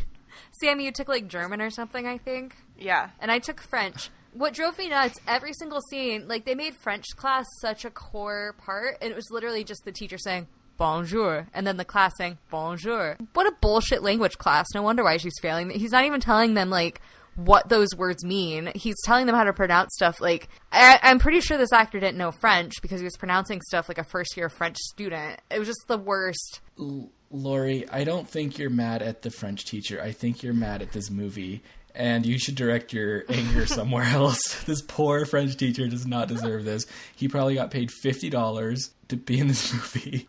Sammy, 0.61 0.85
you 0.85 0.91
took 0.91 1.07
like 1.07 1.27
German 1.27 1.61
or 1.61 1.69
something, 1.69 2.07
I 2.07 2.17
think. 2.17 2.55
Yeah. 2.77 3.09
and 3.19 3.31
I 3.31 3.39
took 3.39 3.61
French. 3.61 4.09
What 4.33 4.53
drove 4.53 4.77
me 4.77 4.89
nuts, 4.89 5.19
every 5.27 5.53
single 5.53 5.79
scene, 5.89 6.27
like 6.27 6.45
they 6.45 6.55
made 6.55 6.75
French 6.75 7.05
class 7.15 7.45
such 7.61 7.85
a 7.85 7.89
core 7.91 8.55
part, 8.57 8.97
and 9.01 9.11
it 9.11 9.15
was 9.15 9.29
literally 9.29 9.63
just 9.63 9.85
the 9.85 9.91
teacher 9.91 10.17
saying 10.17 10.47
bonjour, 10.77 11.47
and 11.53 11.67
then 11.67 11.77
the 11.77 11.85
class 11.85 12.13
saying 12.17 12.39
bonjour. 12.49 13.17
What 13.33 13.45
a 13.45 13.55
bullshit 13.61 14.01
language 14.01 14.37
class. 14.39 14.65
No 14.73 14.81
wonder 14.81 15.03
why 15.03 15.17
she's 15.17 15.37
failing. 15.39 15.69
He's 15.69 15.91
not 15.91 16.05
even 16.05 16.19
telling 16.19 16.55
them, 16.55 16.71
like, 16.71 16.99
what 17.35 17.69
those 17.69 17.89
words 17.95 18.23
mean. 18.23 18.71
He's 18.75 18.95
telling 19.05 19.25
them 19.25 19.35
how 19.35 19.43
to 19.43 19.53
pronounce 19.53 19.91
stuff. 19.95 20.21
Like, 20.21 20.49
I- 20.71 20.99
I'm 21.03 21.19
pretty 21.19 21.41
sure 21.41 21.57
this 21.57 21.73
actor 21.73 21.99
didn't 21.99 22.17
know 22.17 22.31
French 22.31 22.73
because 22.81 22.99
he 22.99 23.05
was 23.05 23.17
pronouncing 23.17 23.61
stuff 23.61 23.87
like 23.89 23.97
a 23.97 24.03
first 24.03 24.35
year 24.37 24.49
French 24.49 24.77
student. 24.77 25.39
It 25.49 25.59
was 25.59 25.67
just 25.67 25.83
the 25.87 25.97
worst. 25.97 26.61
L- 26.79 27.09
Lori, 27.31 27.89
I 27.89 28.03
don't 28.03 28.29
think 28.29 28.57
you're 28.59 28.69
mad 28.69 29.01
at 29.01 29.23
the 29.23 29.31
French 29.31 29.65
teacher. 29.65 29.99
I 30.01 30.11
think 30.11 30.43
you're 30.43 30.53
mad 30.53 30.81
at 30.81 30.91
this 30.91 31.09
movie. 31.09 31.63
And 31.95 32.25
you 32.25 32.39
should 32.39 32.55
direct 32.55 32.91
your 32.91 33.23
anger 33.29 33.65
somewhere 33.67 34.03
else. 34.03 34.63
This 34.65 34.81
poor 34.81 35.25
French 35.25 35.55
teacher 35.57 35.87
does 35.87 36.07
not 36.07 36.27
deserve 36.27 36.65
this. 36.65 36.85
He 37.15 37.27
probably 37.27 37.53
got 37.55 37.69
paid 37.71 37.89
$50 38.03 38.89
to 39.09 39.15
be 39.15 39.39
in 39.39 39.47
this 39.47 39.71
movie. 39.95 40.27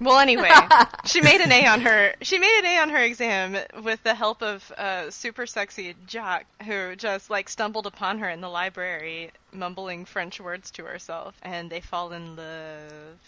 Well, 0.00 0.18
anyway, 0.18 0.50
she 1.04 1.20
made 1.20 1.40
an 1.42 1.52
A 1.52 1.66
on 1.66 1.82
her. 1.82 2.14
She 2.22 2.38
made 2.38 2.58
an 2.60 2.66
A 2.66 2.78
on 2.78 2.88
her 2.88 3.02
exam 3.02 3.56
with 3.82 4.02
the 4.02 4.14
help 4.14 4.42
of 4.42 4.70
uh, 4.78 5.10
super 5.10 5.46
sexy 5.46 5.94
Jock, 6.06 6.44
who 6.64 6.96
just 6.96 7.28
like 7.28 7.48
stumbled 7.48 7.86
upon 7.86 8.18
her 8.20 8.28
in 8.30 8.40
the 8.40 8.48
library, 8.48 9.30
mumbling 9.52 10.06
French 10.06 10.40
words 10.40 10.70
to 10.72 10.84
herself, 10.84 11.34
and 11.42 11.68
they 11.68 11.80
fall 11.80 12.12
in 12.12 12.34
love. 12.36 13.18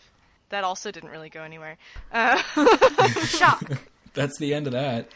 That 0.49 0.65
also 0.65 0.91
didn't 0.91 1.11
really 1.11 1.31
go 1.31 1.43
anywhere. 1.43 1.77
Uh, 2.11 2.37
Shock. 3.27 3.63
That's 4.15 4.39
the 4.39 4.53
end 4.53 4.67
of 4.67 4.75
that. 4.75 5.09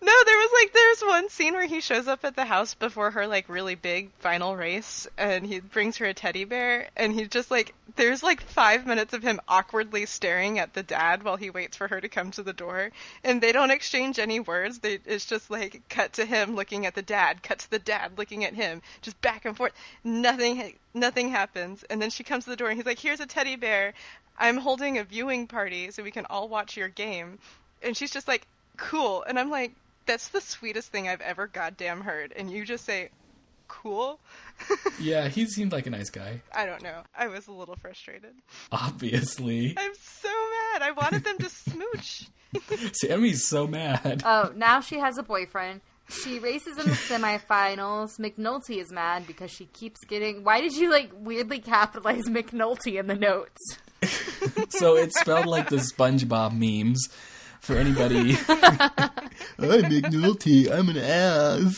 no, 0.00 0.12
there 0.24 0.36
was 0.38 0.50
like 0.54 0.72
there's 0.72 1.02
one 1.02 1.28
scene 1.28 1.52
where 1.52 1.66
he 1.66 1.80
shows 1.80 2.08
up 2.08 2.24
at 2.24 2.34
the 2.34 2.46
house 2.46 2.72
before 2.72 3.10
her 3.10 3.26
like 3.26 3.46
really 3.48 3.74
big 3.74 4.10
final 4.20 4.56
race, 4.56 5.06
and 5.18 5.46
he 5.46 5.60
brings 5.60 5.98
her 5.98 6.06
a 6.06 6.14
teddy 6.14 6.44
bear, 6.44 6.88
and 6.96 7.12
he's 7.12 7.28
just 7.28 7.50
like 7.50 7.74
there's 7.96 8.22
like 8.22 8.40
five 8.40 8.86
minutes 8.86 9.12
of 9.12 9.22
him 9.22 9.38
awkwardly 9.46 10.06
staring 10.06 10.58
at 10.58 10.72
the 10.72 10.82
dad 10.82 11.22
while 11.22 11.36
he 11.36 11.50
waits 11.50 11.76
for 11.76 11.88
her 11.88 12.00
to 12.00 12.08
come 12.08 12.30
to 12.30 12.42
the 12.42 12.54
door, 12.54 12.90
and 13.22 13.42
they 13.42 13.52
don't 13.52 13.70
exchange 13.70 14.18
any 14.18 14.40
words. 14.40 14.78
They 14.78 15.00
it's 15.04 15.26
just 15.26 15.50
like 15.50 15.82
cut 15.90 16.14
to 16.14 16.24
him 16.24 16.54
looking 16.54 16.86
at 16.86 16.94
the 16.94 17.02
dad, 17.02 17.42
cut 17.42 17.58
to 17.58 17.70
the 17.70 17.78
dad 17.78 18.12
looking 18.16 18.44
at 18.46 18.54
him, 18.54 18.80
just 19.02 19.20
back 19.20 19.44
and 19.44 19.54
forth. 19.54 19.72
Nothing 20.02 20.78
nothing 20.94 21.28
happens, 21.28 21.84
and 21.90 22.00
then 22.00 22.08
she 22.08 22.24
comes 22.24 22.44
to 22.44 22.50
the 22.50 22.56
door, 22.56 22.68
and 22.68 22.78
he's 22.78 22.86
like, 22.86 22.98
"Here's 22.98 23.20
a 23.20 23.26
teddy 23.26 23.56
bear. 23.56 23.92
I'm 24.38 24.56
holding 24.56 24.96
a 24.96 25.04
viewing 25.04 25.46
party 25.46 25.90
so 25.90 26.02
we 26.02 26.10
can 26.10 26.24
all 26.26 26.48
watch 26.48 26.74
your 26.74 26.88
game." 26.88 27.38
And 27.82 27.96
she's 27.96 28.10
just 28.10 28.28
like, 28.28 28.46
cool. 28.76 29.22
And 29.22 29.38
I'm 29.38 29.50
like, 29.50 29.72
that's 30.06 30.28
the 30.28 30.40
sweetest 30.40 30.90
thing 30.90 31.08
I've 31.08 31.20
ever 31.20 31.46
goddamn 31.46 32.00
heard. 32.00 32.32
And 32.34 32.50
you 32.50 32.64
just 32.64 32.84
say, 32.84 33.10
cool? 33.68 34.18
Yeah, 35.00 35.28
he 35.28 35.46
seemed 35.46 35.70
like 35.70 35.86
a 35.86 35.90
nice 35.90 36.10
guy. 36.10 36.42
I 36.52 36.66
don't 36.66 36.82
know. 36.82 37.02
I 37.16 37.28
was 37.28 37.46
a 37.46 37.52
little 37.52 37.76
frustrated. 37.76 38.34
Obviously. 38.72 39.74
I'm 39.76 39.92
so 39.94 40.28
mad. 40.28 40.82
I 40.82 40.90
wanted 40.90 41.22
them 41.22 41.38
to 41.38 41.48
smooch. 41.48 42.26
Sammy's 42.94 43.46
so 43.46 43.68
mad. 43.68 44.22
Oh, 44.24 44.50
now 44.56 44.80
she 44.80 44.98
has 44.98 45.18
a 45.18 45.22
boyfriend. 45.22 45.80
She 46.08 46.40
races 46.40 46.78
in 46.78 46.86
the 46.86 46.96
semifinals. 47.08 48.18
McNulty 48.18 48.80
is 48.80 48.90
mad 48.90 49.26
because 49.26 49.52
she 49.52 49.66
keeps 49.66 50.00
getting. 50.04 50.42
Why 50.42 50.60
did 50.60 50.74
you 50.74 50.90
like 50.90 51.12
weirdly 51.14 51.60
capitalize 51.60 52.24
McNulty 52.24 52.98
in 52.98 53.06
the 53.06 53.14
notes? 53.14 53.78
so 54.70 54.96
it's 54.96 55.20
spelled 55.20 55.46
like 55.46 55.68
the 55.68 55.76
SpongeBob 55.76 56.52
memes. 56.52 57.08
For 57.60 57.76
anybody, 57.76 58.30
I'm 58.48 59.82
McNulty. 59.84 60.70
I'm 60.70 60.88
an 60.88 60.98
ass. 60.98 61.76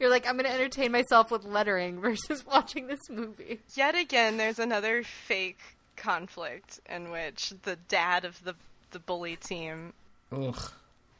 You're 0.00 0.10
like, 0.10 0.26
I'm 0.26 0.34
going 0.34 0.44
to 0.44 0.52
entertain 0.52 0.92
myself 0.92 1.30
with 1.30 1.44
lettering 1.44 2.00
versus 2.00 2.44
watching 2.50 2.86
this 2.88 3.08
movie. 3.08 3.60
Yet 3.74 3.94
again, 3.94 4.36
there's 4.36 4.58
another 4.58 5.02
fake 5.02 5.60
conflict 5.96 6.80
in 6.90 7.10
which 7.10 7.52
the 7.62 7.76
dad 7.88 8.24
of 8.24 8.42
the 8.44 8.54
the 8.90 8.98
bully 9.00 9.34
team 9.34 9.92
Ugh. 10.32 10.70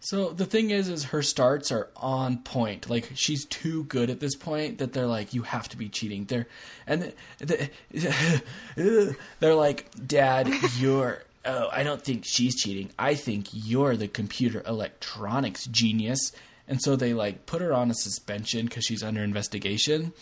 So 0.00 0.30
the 0.30 0.44
thing 0.44 0.70
is, 0.70 0.88
is 0.88 1.04
her 1.04 1.22
starts 1.22 1.72
are 1.72 1.88
on 1.96 2.38
point. 2.38 2.90
Like 2.90 3.10
she's 3.14 3.46
too 3.46 3.84
good 3.84 4.10
at 4.10 4.20
this 4.20 4.36
point 4.36 4.78
that 4.78 4.92
they're 4.92 5.06
like, 5.06 5.32
you 5.32 5.42
have 5.42 5.68
to 5.70 5.78
be 5.78 5.88
cheating. 5.88 6.26
They're 6.26 6.46
and 6.86 7.12
the, 7.38 7.70
the, 7.90 9.16
they're 9.40 9.54
like, 9.54 9.90
Dad, 10.06 10.50
you're. 10.78 11.22
Oh, 11.46 11.68
I 11.72 11.82
don't 11.82 12.02
think 12.02 12.24
she's 12.24 12.54
cheating. 12.54 12.90
I 12.98 13.14
think 13.14 13.48
you're 13.52 13.96
the 13.96 14.08
computer 14.08 14.62
electronics 14.66 15.66
genius. 15.66 16.32
And 16.66 16.80
so 16.80 16.96
they 16.96 17.12
like 17.12 17.44
put 17.46 17.60
her 17.60 17.72
on 17.72 17.90
a 17.90 17.94
suspension 17.94 18.66
because 18.66 18.84
she's 18.84 19.02
under 19.02 19.22
investigation. 19.22 20.12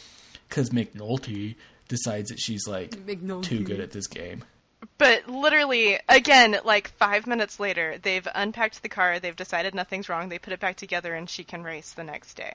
Because 0.49 0.71
McNulty 0.71 1.55
decides 1.89 2.31
that 2.31 2.41
she's 2.41 2.67
like 2.67 2.91
McNulty. 2.91 3.43
too 3.45 3.63
good 3.65 3.81
at 3.81 3.93
this 3.93 4.07
game. 4.07 4.45
But 4.99 5.29
literally, 5.29 5.99
again, 6.09 6.59
like 6.65 6.89
five 6.89 7.27
minutes 7.27 7.61
later, 7.61 7.99
they've 8.03 8.27
unpacked 8.35 8.83
the 8.83 8.89
car, 8.89 9.21
they've 9.21 9.37
decided 9.37 9.75
nothing's 9.75 10.09
wrong, 10.09 10.29
they 10.29 10.39
put 10.41 10.53
it 10.53 10.59
back 10.61 10.77
together, 10.77 11.15
and 11.15 11.31
she 11.31 11.45
can 11.45 11.63
race 11.63 11.93
the 11.93 12.03
next 12.03 12.35
day. 12.35 12.53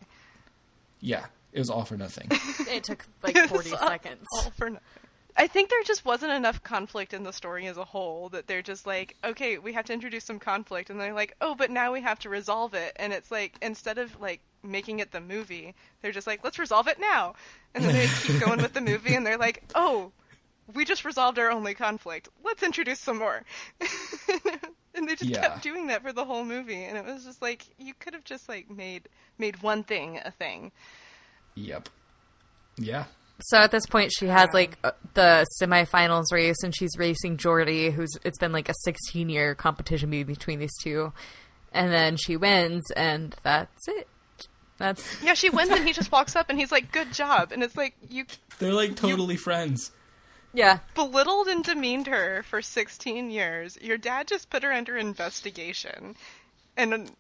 Yeah, 1.00 1.26
it 1.54 1.60
was 1.60 1.70
all 1.70 1.86
for 1.86 1.96
nothing. 1.98 2.30
It 2.70 2.84
took 2.84 3.06
like 3.24 3.38
40 3.38 3.70
seconds. 3.70 4.26
all 4.36 4.52
for 4.58 4.70
nothing. 4.72 4.84
I 5.38 5.48
think 5.48 5.70
there 5.70 5.84
just 5.84 6.04
wasn't 6.06 6.34
enough 6.34 6.64
conflict 6.64 7.14
in 7.14 7.24
the 7.24 7.32
story 7.32 7.68
as 7.68 7.78
a 7.78 7.86
whole 7.86 8.30
that 8.30 8.48
they're 8.48 8.62
just 8.64 8.86
like, 8.88 9.16
okay, 9.24 9.58
we 9.60 9.74
have 9.74 9.86
to 9.86 9.94
introduce 9.94 10.26
some 10.26 10.40
conflict, 10.40 10.90
and 10.90 11.00
they're 11.00 11.14
like, 11.14 11.36
oh, 11.42 11.56
but 11.56 11.70
now 11.72 11.94
we 11.94 12.02
have 12.02 12.20
to 12.20 12.30
resolve 12.30 12.74
it, 12.74 12.94
and 12.98 13.14
it's 13.14 13.32
like 13.32 13.58
instead 13.62 14.00
of 14.00 14.20
like 14.20 14.42
making 14.64 15.00
it 15.00 15.12
the 15.12 15.22
movie, 15.22 15.76
they're 16.02 16.12
just 16.12 16.28
like, 16.28 16.44
let's 16.44 16.60
resolve 16.60 16.88
it 16.88 17.00
now, 17.00 17.36
and 17.76 17.84
then 17.86 17.94
they 17.94 18.10
keep 18.16 18.36
going 18.38 18.62
with 18.62 18.74
the 18.74 18.82
movie, 18.82 19.14
and 19.16 19.26
they're 19.26 19.38
like, 19.38 19.64
oh, 19.76 20.12
we 20.74 20.86
just 20.86 21.06
resolved 21.06 21.40
our 21.40 21.52
only 21.52 21.74
conflict. 21.76 22.30
Let's 22.44 22.64
introduce 22.64 23.00
some 23.00 23.20
more. 23.20 23.44
and 24.96 25.08
they 25.08 25.16
just 25.16 25.32
Yeah. 25.32 25.42
kept 25.42 25.62
doing 25.62 25.88
that 25.88 26.02
for 26.04 26.14
the 26.14 26.26
whole 26.26 26.46
movie, 26.46 26.84
and 26.84 26.98
it 26.98 27.06
was 27.06 27.24
just 27.26 27.42
like 27.42 27.66
you 27.78 27.94
could 28.00 28.14
have 28.14 28.24
just 28.26 28.50
like 28.50 28.70
made 28.70 29.08
made 29.38 29.62
one 29.62 29.84
thing 29.84 30.20
a 30.26 30.32
thing. 30.32 30.72
yep. 31.56 31.90
Yeah. 32.78 33.06
So 33.40 33.58
at 33.58 33.70
this 33.72 33.86
point, 33.86 34.12
she 34.18 34.26
has 34.28 34.50
like 34.54 34.78
uh, 34.84 34.92
the 35.14 35.46
semifinals 35.62 36.26
race, 36.32 36.58
and 36.64 36.76
she's 36.76 36.92
racing 36.98 37.38
Jordy, 37.38 37.92
who's 37.92 38.10
it's 38.24 38.40
been 38.40 38.52
like 38.52 38.68
a 38.70 38.74
16 38.84 39.30
year 39.30 39.54
competition 39.54 40.10
between 40.10 40.60
these 40.60 40.76
two, 40.82 41.14
and 41.72 41.92
then 41.94 42.18
she 42.18 42.36
wins, 42.36 42.90
and 42.92 43.36
that's 43.44 43.88
it. 43.88 44.08
That's 44.80 45.22
Yeah, 45.24 45.34
she 45.36 45.50
wins, 45.50 45.70
and 45.72 45.86
he 45.86 45.94
just 45.94 46.12
walks 46.12 46.36
up 46.36 46.50
and 46.50 46.58
he's 46.60 46.72
like, 46.72 46.92
"Good 46.92 47.14
job," 47.14 47.52
and 47.52 47.64
it's 47.64 47.76
like 47.78 47.96
you 48.10 48.26
They're 48.60 48.74
like 48.74 48.96
totally 48.96 49.36
friends. 49.36 49.92
yeah. 50.54 50.80
belittled 50.96 51.48
and 51.48 51.64
demeaned 51.64 52.08
her 52.08 52.44
for 52.44 52.62
16 52.62 53.30
years. 53.30 53.78
Your 53.82 53.98
dad 53.98 54.28
just 54.28 54.50
put 54.50 54.64
her 54.64 54.72
under 54.74 54.98
investigation, 54.98 56.16
and 56.76 57.12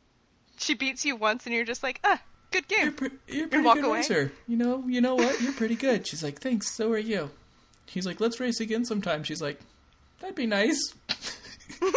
she 0.58 0.74
beats 0.74 1.06
you 1.06 1.16
once, 1.16 1.46
and 1.46 1.54
you're 1.54 1.66
just 1.66 1.84
like, 1.84 2.00
"Ah, 2.04 2.22
good 2.51 2.66
You're, 2.70 2.80
game." 2.80 2.94
pre- 2.94 3.10
you're 3.27 3.48
pretty 3.48 3.66
walk 3.66 3.75
good 3.75 3.86
away? 3.86 3.98
racer. 4.00 4.32
You 4.48 4.58
know, 4.58 4.84
you 4.88 5.01
know 5.01 5.16
what? 5.16 5.42
You're 5.42 5.54
pretty 5.54 5.75
good. 5.75 6.06
She's 6.08 6.24
like, 6.24 6.39
thanks. 6.42 6.72
So 6.75 6.92
are 6.92 6.98
you. 6.98 7.30
He's 7.86 8.06
like, 8.06 8.20
let's 8.20 8.39
race 8.39 8.60
again 8.60 8.86
sometime. 8.86 9.24
She's 9.24 9.42
like, 9.42 9.60
that'd 10.20 10.36
be 10.36 10.46
nice. 10.46 10.80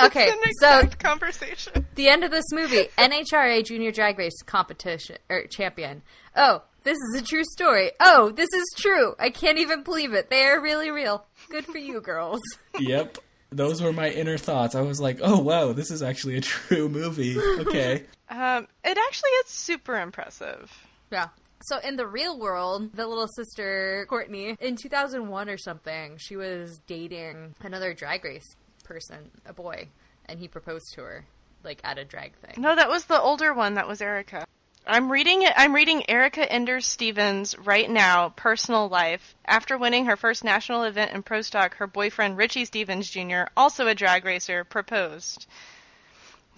Okay, 0.00 0.30
The 0.30 0.54
so 0.60 0.86
conversation. 1.00 1.84
the 1.96 2.08
end 2.08 2.22
of 2.22 2.30
this 2.30 2.44
movie, 2.52 2.84
NHRA 2.96 3.64
Junior 3.64 3.90
Drag 3.90 4.16
Race 4.16 4.42
competition 4.46 5.16
or 5.28 5.42
champion. 5.48 6.02
Oh, 6.36 6.62
this 6.84 6.96
is 6.96 7.20
a 7.20 7.24
true 7.24 7.42
story. 7.42 7.90
Oh, 7.98 8.30
this 8.30 8.48
is 8.54 8.64
true. 8.76 9.16
I 9.18 9.30
can't 9.30 9.58
even 9.58 9.82
believe 9.82 10.12
it. 10.14 10.30
They 10.30 10.44
are 10.44 10.60
really 10.60 10.90
real. 10.92 11.26
Good 11.50 11.64
for 11.66 11.78
you, 11.78 12.00
girls. 12.00 12.40
yep. 12.78 13.18
Those 13.50 13.80
were 13.80 13.92
my 13.92 14.10
inner 14.10 14.36
thoughts. 14.38 14.74
I 14.74 14.82
was 14.82 15.00
like, 15.00 15.20
oh 15.22 15.38
wow, 15.40 15.72
this 15.72 15.90
is 15.90 16.02
actually 16.02 16.36
a 16.36 16.40
true 16.42 16.88
movie. 16.88 17.38
Okay. 17.38 18.04
Um, 18.30 18.68
it 18.84 18.98
actually 18.98 19.30
is 19.30 19.46
super 19.48 19.98
impressive. 19.98 20.70
Yeah. 21.10 21.28
So 21.62 21.78
in 21.78 21.96
the 21.96 22.06
real 22.06 22.38
world, 22.38 22.92
the 22.94 23.06
little 23.06 23.26
sister 23.26 24.04
Courtney 24.06 24.54
in 24.60 24.76
2001 24.76 25.48
or 25.48 25.56
something, 25.56 26.18
she 26.18 26.36
was 26.36 26.78
dating 26.86 27.54
another 27.62 27.94
drag 27.94 28.26
race 28.26 28.54
person, 28.84 29.30
a 29.46 29.54
boy, 29.54 29.88
and 30.26 30.38
he 30.38 30.46
proposed 30.46 30.92
to 30.92 31.00
her 31.00 31.24
like 31.64 31.80
at 31.84 31.98
a 31.98 32.04
drag 32.04 32.34
thing. 32.36 32.60
No, 32.62 32.76
that 32.76 32.90
was 32.90 33.06
the 33.06 33.18
older 33.18 33.54
one. 33.54 33.74
That 33.74 33.88
was 33.88 34.02
Erica. 34.02 34.46
I'm 34.90 35.12
reading 35.12 35.42
it. 35.42 35.52
I'm 35.54 35.74
reading 35.74 36.08
Erica 36.08 36.50
Enders 36.50 36.86
Stevens 36.86 37.58
right 37.58 37.90
now. 37.90 38.30
Personal 38.30 38.88
life. 38.88 39.34
After 39.44 39.76
winning 39.76 40.06
her 40.06 40.16
first 40.16 40.44
national 40.44 40.84
event 40.84 41.12
in 41.12 41.22
pro 41.22 41.42
stock, 41.42 41.76
her 41.76 41.86
boyfriend 41.86 42.38
Richie 42.38 42.64
Stevens 42.64 43.10
Jr., 43.10 43.42
also 43.54 43.86
a 43.86 43.94
drag 43.94 44.24
racer, 44.24 44.64
proposed. 44.64 45.46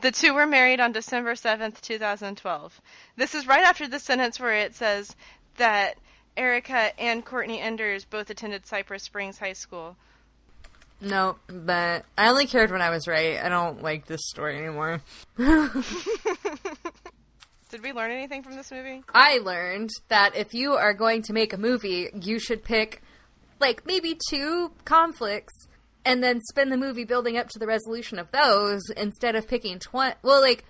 The 0.00 0.12
two 0.12 0.32
were 0.32 0.46
married 0.46 0.78
on 0.78 0.92
December 0.92 1.32
7th, 1.32 1.80
2012. 1.80 2.80
This 3.16 3.34
is 3.34 3.48
right 3.48 3.64
after 3.64 3.88
the 3.88 3.98
sentence 3.98 4.38
where 4.38 4.54
it 4.54 4.76
says 4.76 5.16
that 5.56 5.96
Erica 6.36 6.92
and 7.00 7.24
Courtney 7.24 7.60
Enders 7.60 8.04
both 8.04 8.30
attended 8.30 8.64
Cypress 8.64 9.02
Springs 9.02 9.38
High 9.38 9.54
School. 9.54 9.96
No, 11.00 11.36
but 11.48 12.04
I 12.16 12.28
only 12.28 12.46
cared 12.46 12.70
when 12.70 12.82
I 12.82 12.90
was 12.90 13.08
right. 13.08 13.42
I 13.42 13.48
don't 13.48 13.82
like 13.82 14.06
this 14.06 14.20
story 14.28 14.56
anymore. 14.56 15.00
Did 17.70 17.82
we 17.82 17.92
learn 17.92 18.10
anything 18.10 18.42
from 18.42 18.56
this 18.56 18.72
movie? 18.72 19.02
I 19.14 19.38
learned 19.38 19.90
that 20.08 20.34
if 20.34 20.54
you 20.54 20.72
are 20.72 20.92
going 20.92 21.22
to 21.22 21.32
make 21.32 21.52
a 21.52 21.56
movie, 21.56 22.08
you 22.20 22.40
should 22.40 22.64
pick 22.64 23.02
like 23.60 23.86
maybe 23.86 24.18
two 24.28 24.72
conflicts 24.84 25.68
and 26.04 26.22
then 26.22 26.40
spend 26.40 26.72
the 26.72 26.76
movie 26.76 27.04
building 27.04 27.36
up 27.36 27.48
to 27.50 27.58
the 27.58 27.66
resolution 27.66 28.18
of 28.18 28.30
those 28.32 28.82
instead 28.96 29.36
of 29.36 29.46
picking 29.46 29.78
20 29.78 30.16
well 30.22 30.40
like 30.40 30.64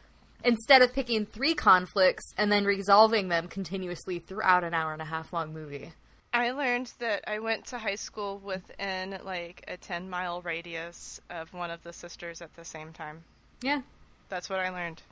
instead 0.44 0.82
of 0.82 0.92
picking 0.92 1.24
three 1.24 1.54
conflicts 1.54 2.34
and 2.36 2.50
then 2.50 2.64
resolving 2.64 3.28
them 3.28 3.46
continuously 3.46 4.18
throughout 4.18 4.64
an 4.64 4.74
hour 4.74 4.92
and 4.92 5.02
a 5.02 5.06
half 5.06 5.32
long 5.32 5.52
movie. 5.52 5.92
I 6.32 6.52
learned 6.52 6.92
that 6.98 7.24
I 7.26 7.38
went 7.38 7.66
to 7.66 7.78
high 7.78 7.96
school 7.96 8.38
within 8.38 9.18
like 9.24 9.64
a 9.68 9.76
10 9.76 10.08
mile 10.08 10.42
radius 10.42 11.20
of 11.30 11.52
one 11.52 11.70
of 11.70 11.82
the 11.82 11.92
sisters 11.92 12.40
at 12.40 12.54
the 12.56 12.64
same 12.64 12.92
time. 12.92 13.22
Yeah. 13.62 13.80
That's 14.28 14.48
what 14.48 14.60
I 14.60 14.70
learned. 14.70 15.02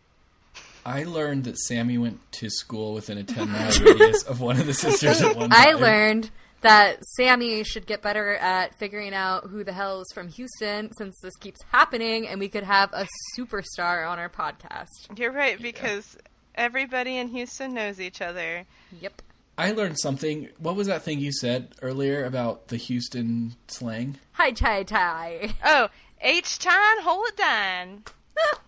I 0.85 1.05
learned 1.05 1.45
that 1.45 1.59
Sammy 1.59 1.99
went 1.99 2.21
to 2.33 2.49
school 2.49 2.95
within 2.95 3.19
a 3.19 3.25
10 3.25 3.51
mile 3.51 3.71
radius 3.81 4.23
of 4.23 4.41
one 4.41 4.59
of 4.59 4.67
the 4.67 4.75
sisters 4.75 5.21
at 5.21 5.37
one 5.37 5.51
time. 5.51 5.69
I 5.69 5.73
learned 5.73 6.31
that 6.63 7.05
Sammy 7.17 7.63
should 7.65 7.87
get 7.87 8.03
better 8.03 8.35
at 8.37 8.75
figuring 8.79 9.15
out 9.15 9.45
who 9.49 9.63
the 9.65 9.73
hell 9.73 10.01
is 10.01 10.09
from 10.15 10.29
Houston 10.29 10.91
since 10.97 11.19
this 11.21 11.37
keeps 11.37 11.61
happening 11.71 12.27
and 12.27 12.41
we 12.41 12.49
could 12.49 12.65
have 12.65 12.91
a 12.93 13.07
superstar 13.39 14.09
on 14.09 14.19
our 14.19 14.29
podcast. 14.29 14.87
You're 15.17 15.33
right, 15.33 15.61
because 15.61 16.17
everybody 16.55 17.17
in 17.19 17.29
Houston 17.29 17.75
knows 17.75 18.01
each 18.01 18.21
other. 18.21 18.65
Yep. 19.01 19.23
I 19.57 19.73
learned 19.73 19.99
something. 19.99 20.49
What 20.59 20.77
was 20.77 20.87
that 20.87 21.03
thing 21.03 21.19
you 21.21 21.33
said 21.33 21.75
earlier 21.83 22.25
about 22.25 22.69
the 22.69 22.77
Houston 22.77 23.57
slang? 23.67 24.17
Hi, 24.33 24.53
tie, 24.53 24.85
tie. 24.85 25.55
Oh, 25.65 25.89
H-Town, 26.21 27.03
hold 27.03 27.27
it 27.29 27.37
down. 27.37 28.05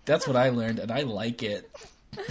That's 0.05 0.27
what 0.27 0.37
I 0.37 0.49
learned, 0.51 0.79
and 0.79 0.91
I 0.91 1.03
like 1.03 1.43
it. 1.43 1.71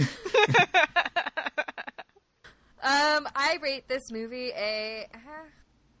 Um, 2.82 3.28
I 3.36 3.58
rate 3.62 3.88
this 3.88 4.10
movie 4.10 4.52
a. 4.56 5.06
uh, 5.14 5.18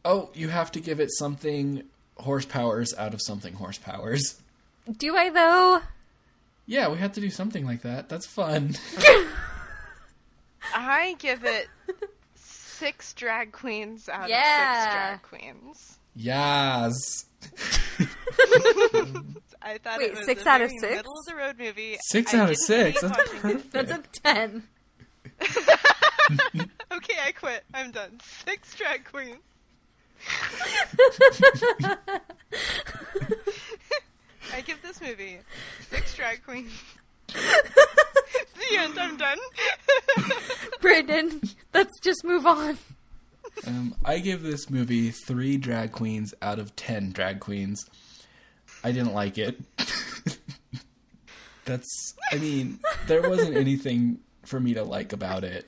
Oh, 0.02 0.30
you 0.32 0.48
have 0.48 0.72
to 0.72 0.80
give 0.80 0.98
it 0.98 1.10
something 1.12 1.82
horsepowers 2.18 2.96
out 2.96 3.12
of 3.12 3.20
something 3.20 3.52
horsepowers. 3.54 4.40
Do 4.96 5.14
I 5.14 5.28
though? 5.28 5.82
Yeah, 6.64 6.88
we 6.88 6.96
have 6.96 7.12
to 7.12 7.20
do 7.20 7.28
something 7.28 7.66
like 7.66 7.82
that. 7.82 8.08
That's 8.08 8.26
fun. 8.26 8.76
I 10.74 11.16
give 11.18 11.44
it 11.44 11.68
six 12.34 13.12
drag 13.12 13.52
queens 13.52 14.08
out 14.08 14.30
Yeah. 14.30 14.38
of 14.76 14.82
six 14.82 14.94
drag 14.94 15.22
queens. 15.22 15.98
Yas. 16.16 17.26
I 19.62 19.78
thought 19.78 19.98
Wait, 19.98 20.10
it 20.12 20.16
was 20.16 20.24
six 20.24 20.44
a 20.46 20.48
out 20.48 20.62
of 20.62 20.70
six? 20.80 20.96
middle 20.96 21.18
of 21.18 21.24
the 21.26 21.34
road 21.36 21.58
movie. 21.58 21.98
Six 22.08 22.32
I 22.34 22.38
out 22.38 22.50
of 22.50 22.56
six. 22.56 23.00
That's 23.02 23.16
perfect. 23.40 23.72
That's 23.72 23.92
a 23.92 24.02
ten. 24.22 24.64
Okay, 26.92 27.14
I 27.24 27.32
quit. 27.32 27.64
I'm 27.74 27.90
done. 27.90 28.20
Six 28.46 28.76
drag 28.76 29.04
queens. 29.04 29.38
I 34.54 34.60
give 34.64 34.80
this 34.82 35.00
movie 35.00 35.38
six 35.90 36.14
drag 36.14 36.44
queens. 36.44 36.72
the 37.28 38.76
end. 38.76 38.98
I'm 38.98 39.16
done. 39.16 39.38
Brandon, 40.80 41.40
let's 41.74 41.98
just 42.00 42.24
move 42.24 42.46
on. 42.46 42.78
Um, 43.66 43.94
I 44.04 44.18
give 44.18 44.42
this 44.42 44.68
movie 44.70 45.10
three 45.10 45.56
drag 45.56 45.92
queens 45.92 46.34
out 46.42 46.58
of 46.58 46.74
ten 46.76 47.10
drag 47.12 47.40
queens. 47.40 47.84
I 48.82 48.92
didn't 48.92 49.14
like 49.14 49.38
it. 49.38 49.58
That's, 51.64 52.14
I 52.32 52.36
mean, 52.36 52.80
there 53.06 53.28
wasn't 53.28 53.56
anything 53.56 54.20
for 54.44 54.58
me 54.58 54.74
to 54.74 54.82
like 54.82 55.12
about 55.12 55.44
it. 55.44 55.66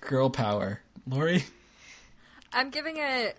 Girl 0.00 0.30
power. 0.30 0.80
Lori? 1.06 1.44
I'm 2.52 2.70
giving 2.70 2.96
it 2.96 3.36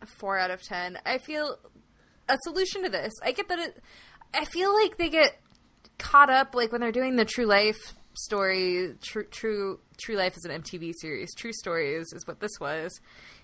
a 0.00 0.06
four 0.06 0.38
out 0.38 0.50
of 0.50 0.62
ten. 0.62 0.98
I 1.04 1.18
feel 1.18 1.58
a 2.28 2.36
solution 2.42 2.82
to 2.84 2.88
this. 2.88 3.12
I 3.22 3.32
get 3.32 3.48
that 3.48 3.58
it. 3.58 3.82
I 4.34 4.44
feel 4.44 4.74
like 4.74 4.96
they 4.96 5.08
get 5.08 5.38
caught 5.98 6.30
up 6.30 6.54
like 6.54 6.72
when 6.72 6.80
they're 6.80 6.92
doing 6.92 7.16
the 7.16 7.24
True 7.24 7.46
Life 7.46 7.94
story. 8.14 8.94
True, 9.02 9.24
True, 9.24 9.80
True 9.98 10.16
Life 10.16 10.36
is 10.36 10.44
an 10.44 10.62
MTV 10.62 10.92
series. 11.00 11.34
True 11.34 11.52
Stories 11.52 12.12
is 12.14 12.26
what 12.26 12.40
this 12.40 12.52
was, 12.60 13.00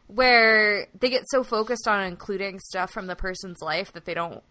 where 0.07 0.87
they 0.99 1.11
get 1.11 1.25
so 1.29 1.43
focused 1.43 1.89
on 1.89 2.05
including 2.05 2.59
stuff 2.61 2.91
from 2.91 3.07
the 3.07 3.17
person's 3.17 3.61
life 3.61 3.93
that 3.93 4.05
they 4.05 4.15
don't. 4.15 4.43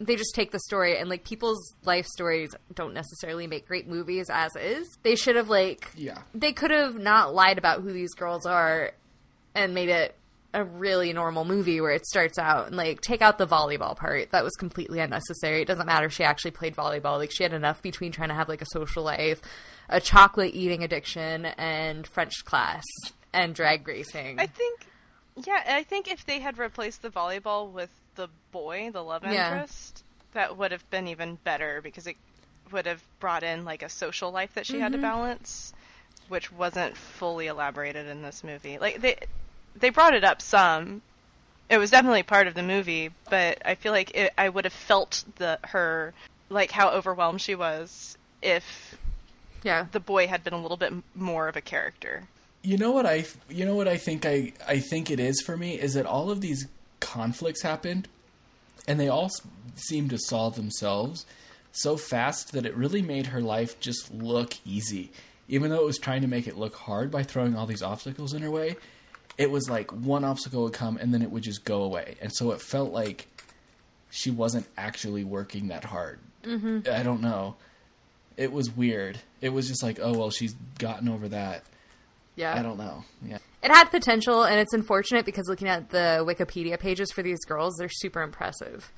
They 0.00 0.14
just 0.16 0.34
take 0.34 0.52
the 0.52 0.60
story 0.60 0.96
and 0.96 1.10
like 1.10 1.24
people's 1.24 1.74
life 1.84 2.06
stories 2.06 2.54
don't 2.74 2.94
necessarily 2.94 3.46
make 3.46 3.66
great 3.66 3.88
movies 3.88 4.30
as 4.32 4.54
is. 4.56 4.86
They 5.02 5.16
should 5.16 5.36
have 5.36 5.48
like 5.48 5.90
Yeah. 5.96 6.18
they 6.34 6.52
could 6.52 6.70
have 6.70 6.96
not 6.98 7.34
lied 7.34 7.58
about 7.58 7.82
who 7.82 7.92
these 7.92 8.14
girls 8.14 8.46
are 8.46 8.92
and 9.54 9.74
made 9.74 9.88
it 9.88 10.14
a 10.54 10.64
really 10.64 11.12
normal 11.12 11.44
movie 11.44 11.80
where 11.80 11.90
it 11.90 12.06
starts 12.06 12.38
out 12.38 12.68
and 12.68 12.76
like 12.76 13.00
take 13.02 13.20
out 13.20 13.36
the 13.36 13.46
volleyball 13.46 13.94
part 13.94 14.30
that 14.30 14.42
was 14.42 14.54
completely 14.54 14.98
unnecessary 14.98 15.60
it 15.60 15.66
doesn't 15.68 15.84
matter 15.86 16.06
if 16.06 16.12
she 16.14 16.24
actually 16.24 16.50
played 16.52 16.74
volleyball 16.74 17.18
like 17.18 17.30
she 17.30 17.42
had 17.42 17.52
enough 17.52 17.82
between 17.82 18.10
trying 18.12 18.30
to 18.30 18.34
have 18.34 18.48
like 18.48 18.62
a 18.62 18.66
social 18.72 19.02
life 19.02 19.42
a 19.90 20.00
chocolate 20.00 20.54
eating 20.54 20.82
addiction 20.82 21.44
and 21.44 22.06
french 22.06 22.46
class 22.46 22.82
and 23.34 23.54
drag 23.54 23.86
racing 23.86 24.40
I 24.40 24.46
think, 24.46 24.86
yeah, 25.46 25.62
I 25.68 25.82
think 25.82 26.10
if 26.10 26.24
they 26.24 26.40
had 26.40 26.56
replaced 26.56 27.02
the 27.02 27.10
volleyball 27.10 27.70
with 27.70 27.90
the 28.18 28.28
boy, 28.50 28.90
the 28.92 29.02
love 29.02 29.22
Yeah. 29.22 29.54
interest, 29.54 30.02
that 30.34 30.58
would 30.58 30.72
have 30.72 30.88
been 30.90 31.06
even 31.08 31.38
better 31.44 31.80
because 31.80 32.06
it 32.08 32.16
would 32.72 32.84
have 32.84 33.02
brought 33.20 33.44
in 33.44 33.64
like 33.64 33.82
a 33.82 33.88
social 33.88 34.30
life 34.32 34.52
that 34.54 34.66
she 34.66 34.78
had 34.80 34.92
Mm-hmm. 34.92 35.00
to 35.00 35.06
balance, 35.06 35.72
which 36.28 36.50
wasn't 36.52 36.96
fully 36.96 37.46
elaborated 37.46 38.06
in 38.08 38.20
this 38.20 38.42
movie. 38.42 38.76
Like 38.78 39.00
they, 39.00 39.16
they 39.76 39.90
brought 39.90 40.14
it 40.14 40.24
up 40.24 40.42
some. 40.42 41.00
It 41.70 41.78
was 41.78 41.90
definitely 41.90 42.24
part 42.24 42.48
of 42.48 42.54
the 42.54 42.62
movie, 42.62 43.10
but 43.30 43.62
I 43.64 43.76
feel 43.76 43.92
like 43.92 44.10
it, 44.16 44.32
I 44.36 44.48
would 44.48 44.64
have 44.64 44.72
felt 44.72 45.24
the 45.36 45.58
her 45.64 46.12
like 46.50 46.70
how 46.72 46.90
overwhelmed 46.90 47.40
she 47.40 47.54
was 47.54 48.16
if 48.42 48.98
yeah 49.62 49.86
the 49.92 50.00
boy 50.00 50.26
had 50.26 50.42
been 50.42 50.54
a 50.54 50.60
little 50.60 50.76
bit 50.78 50.92
more 51.14 51.46
of 51.46 51.56
a 51.56 51.60
character. 51.60 52.26
You 52.64 52.78
know 52.78 52.90
what 52.90 53.06
I 53.06 53.26
you 53.48 53.64
know 53.64 53.76
what 53.76 53.86
I 53.86 53.96
think 53.96 54.26
I 54.26 54.52
I 54.66 54.80
think 54.80 55.10
it 55.10 55.20
is 55.20 55.40
for 55.40 55.56
me 55.56 55.78
is 55.78 55.94
that 55.94 56.06
all 56.06 56.30
of 56.30 56.40
these 56.40 56.66
conflicts 57.00 57.62
happened 57.62 58.08
and 58.86 58.98
they 58.98 59.08
all 59.08 59.30
seemed 59.74 60.10
to 60.10 60.18
solve 60.18 60.56
themselves 60.56 61.26
so 61.72 61.96
fast 61.96 62.52
that 62.52 62.66
it 62.66 62.74
really 62.74 63.02
made 63.02 63.26
her 63.26 63.40
life 63.40 63.78
just 63.80 64.12
look 64.12 64.54
easy. 64.64 65.10
Even 65.48 65.70
though 65.70 65.80
it 65.80 65.86
was 65.86 65.98
trying 65.98 66.22
to 66.22 66.26
make 66.26 66.46
it 66.46 66.56
look 66.58 66.74
hard 66.74 67.10
by 67.10 67.22
throwing 67.22 67.56
all 67.56 67.66
these 67.66 67.82
obstacles 67.82 68.34
in 68.34 68.42
her 68.42 68.50
way, 68.50 68.76
it 69.36 69.50
was 69.50 69.70
like 69.70 69.90
one 69.92 70.24
obstacle 70.24 70.64
would 70.64 70.72
come 70.72 70.96
and 70.96 71.14
then 71.14 71.22
it 71.22 71.30
would 71.30 71.42
just 71.42 71.64
go 71.64 71.82
away. 71.82 72.16
And 72.20 72.32
so 72.32 72.50
it 72.50 72.60
felt 72.60 72.92
like 72.92 73.28
she 74.10 74.30
wasn't 74.30 74.66
actually 74.76 75.24
working 75.24 75.68
that 75.68 75.84
hard. 75.84 76.18
Mm-hmm. 76.42 76.80
I 76.90 77.02
don't 77.02 77.20
know. 77.20 77.56
It 78.36 78.52
was 78.52 78.70
weird. 78.70 79.18
It 79.40 79.50
was 79.50 79.68
just 79.68 79.82
like, 79.82 79.98
oh 80.02 80.12
well, 80.16 80.30
she's 80.30 80.54
gotten 80.78 81.08
over 81.08 81.28
that. 81.28 81.64
yeah 82.36 82.54
I 82.58 82.62
don't 82.62 82.78
know. 82.78 83.04
Yeah. 83.24 83.37
It 83.68 83.74
had 83.74 83.90
potential 83.90 84.44
and 84.44 84.58
it's 84.58 84.72
unfortunate 84.72 85.24
because 85.24 85.48
looking 85.48 85.68
at 85.68 85.90
the 85.90 86.24
wikipedia 86.26 86.78
pages 86.78 87.10
for 87.12 87.22
these 87.22 87.38
girls 87.46 87.74
they're 87.78 87.88
super 87.88 88.22
impressive 88.22 88.92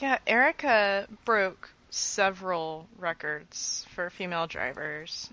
Yeah, 0.00 0.18
Erica 0.26 1.06
broke 1.24 1.70
several 1.90 2.88
records 2.98 3.84
for 3.94 4.08
female 4.10 4.46
drivers. 4.46 5.28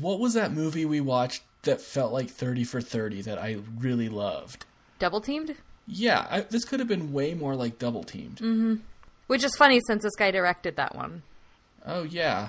What 0.00 0.18
was 0.18 0.34
that 0.34 0.52
movie 0.52 0.84
we 0.84 1.00
watched 1.00 1.42
that 1.62 1.80
felt 1.80 2.12
like 2.12 2.28
30 2.30 2.64
for 2.64 2.80
30 2.80 3.22
that 3.22 3.38
I 3.38 3.58
really 3.78 4.08
loved? 4.08 4.64
double 4.98 5.20
teamed 5.20 5.56
Yeah, 5.86 6.26
I, 6.30 6.40
this 6.40 6.64
could 6.64 6.80
have 6.80 6.88
been 6.88 7.12
way 7.12 7.34
more 7.34 7.54
like 7.54 7.78
double 7.78 8.02
teamed. 8.04 8.40
which 9.28 9.44
is 9.44 9.54
funny 9.56 9.80
since 9.86 10.02
this 10.02 10.16
guy 10.16 10.30
directed 10.30 10.76
that 10.76 10.94
one 10.96 11.22
Oh 11.86 12.02
yeah. 12.04 12.48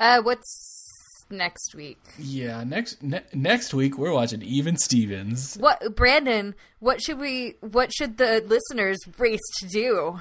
uh 0.00 0.20
what's 0.22 0.85
next 1.28 1.74
week 1.74 1.98
Yeah, 2.18 2.62
next 2.64 3.02
ne- 3.02 3.24
next 3.34 3.74
week 3.74 3.98
we're 3.98 4.12
watching 4.12 4.42
Even 4.42 4.76
Stevens. 4.76 5.56
What 5.56 5.96
Brandon? 5.96 6.54
What 6.78 7.02
should 7.02 7.18
we? 7.18 7.56
What 7.60 7.92
should 7.92 8.16
the 8.18 8.44
listeners 8.46 8.98
race 9.18 9.40
to 9.60 9.68
do? 9.68 10.20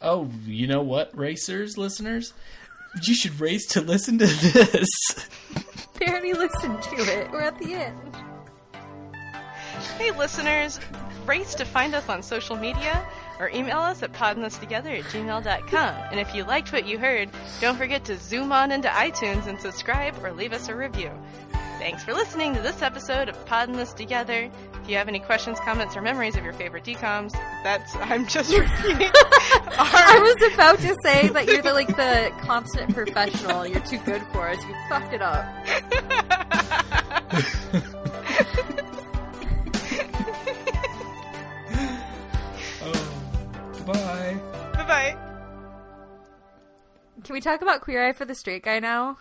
Oh, 0.00 0.28
you 0.44 0.66
know 0.66 0.82
what, 0.82 1.16
racers, 1.16 1.78
listeners? 1.78 2.32
You 3.04 3.14
should 3.14 3.38
race 3.40 3.66
to 3.68 3.80
listen 3.80 4.18
to 4.18 4.26
this. 4.26 4.88
They 6.00 6.08
already 6.08 6.32
listened 6.32 6.82
to 6.82 6.96
it. 6.96 7.30
We're 7.30 7.42
at 7.42 7.56
the 7.60 7.74
end. 7.74 8.16
Hey, 9.98 10.10
listeners, 10.10 10.80
race 11.26 11.54
to 11.54 11.64
find 11.64 11.94
us 11.94 12.08
on 12.08 12.22
social 12.24 12.56
media 12.56 13.06
or 13.42 13.50
email 13.50 13.78
us 13.78 14.02
at 14.04 14.12
poddingthistogether 14.12 15.00
at 15.00 15.04
gmail.com. 15.06 15.94
And 16.12 16.20
if 16.20 16.32
you 16.32 16.44
liked 16.44 16.72
what 16.72 16.86
you 16.86 16.96
heard, 16.96 17.28
don't 17.60 17.76
forget 17.76 18.04
to 18.04 18.16
zoom 18.16 18.52
on 18.52 18.70
into 18.70 18.88
iTunes 18.88 19.48
and 19.48 19.60
subscribe 19.60 20.14
or 20.22 20.32
leave 20.32 20.52
us 20.52 20.68
a 20.68 20.76
review. 20.76 21.10
Thanks 21.80 22.04
for 22.04 22.14
listening 22.14 22.54
to 22.54 22.62
this 22.62 22.80
episode 22.82 23.28
of 23.28 23.44
Podding 23.46 23.76
This 23.76 23.92
Together. 23.92 24.48
If 24.80 24.88
you 24.88 24.94
have 24.96 25.08
any 25.08 25.18
questions, 25.18 25.58
comments, 25.58 25.96
or 25.96 26.02
memories 26.02 26.36
of 26.36 26.44
your 26.44 26.52
favorite 26.52 26.84
DComs, 26.84 27.32
that's 27.64 27.96
I'm 27.96 28.28
just 28.28 28.52
repeating. 28.56 29.10
I 29.76 30.20
was 30.22 30.54
about 30.54 30.78
to 30.78 30.94
say 31.02 31.28
that 31.30 31.48
you're 31.48 31.62
the 31.62 31.72
like 31.72 31.88
the 31.88 32.30
constant 32.42 32.94
professional. 32.94 33.66
You're 33.66 33.80
too 33.80 33.98
good 33.98 34.22
for 34.32 34.48
us. 34.48 34.62
You 34.62 34.76
fucked 34.88 35.12
it 35.12 35.22
up. 35.22 35.44
Can 47.24 47.34
we 47.34 47.40
talk 47.40 47.62
about 47.62 47.82
Queer 47.82 48.04
Eye 48.04 48.12
for 48.12 48.24
the 48.24 48.34
Straight 48.34 48.64
Guy 48.64 48.80
now? 48.80 49.16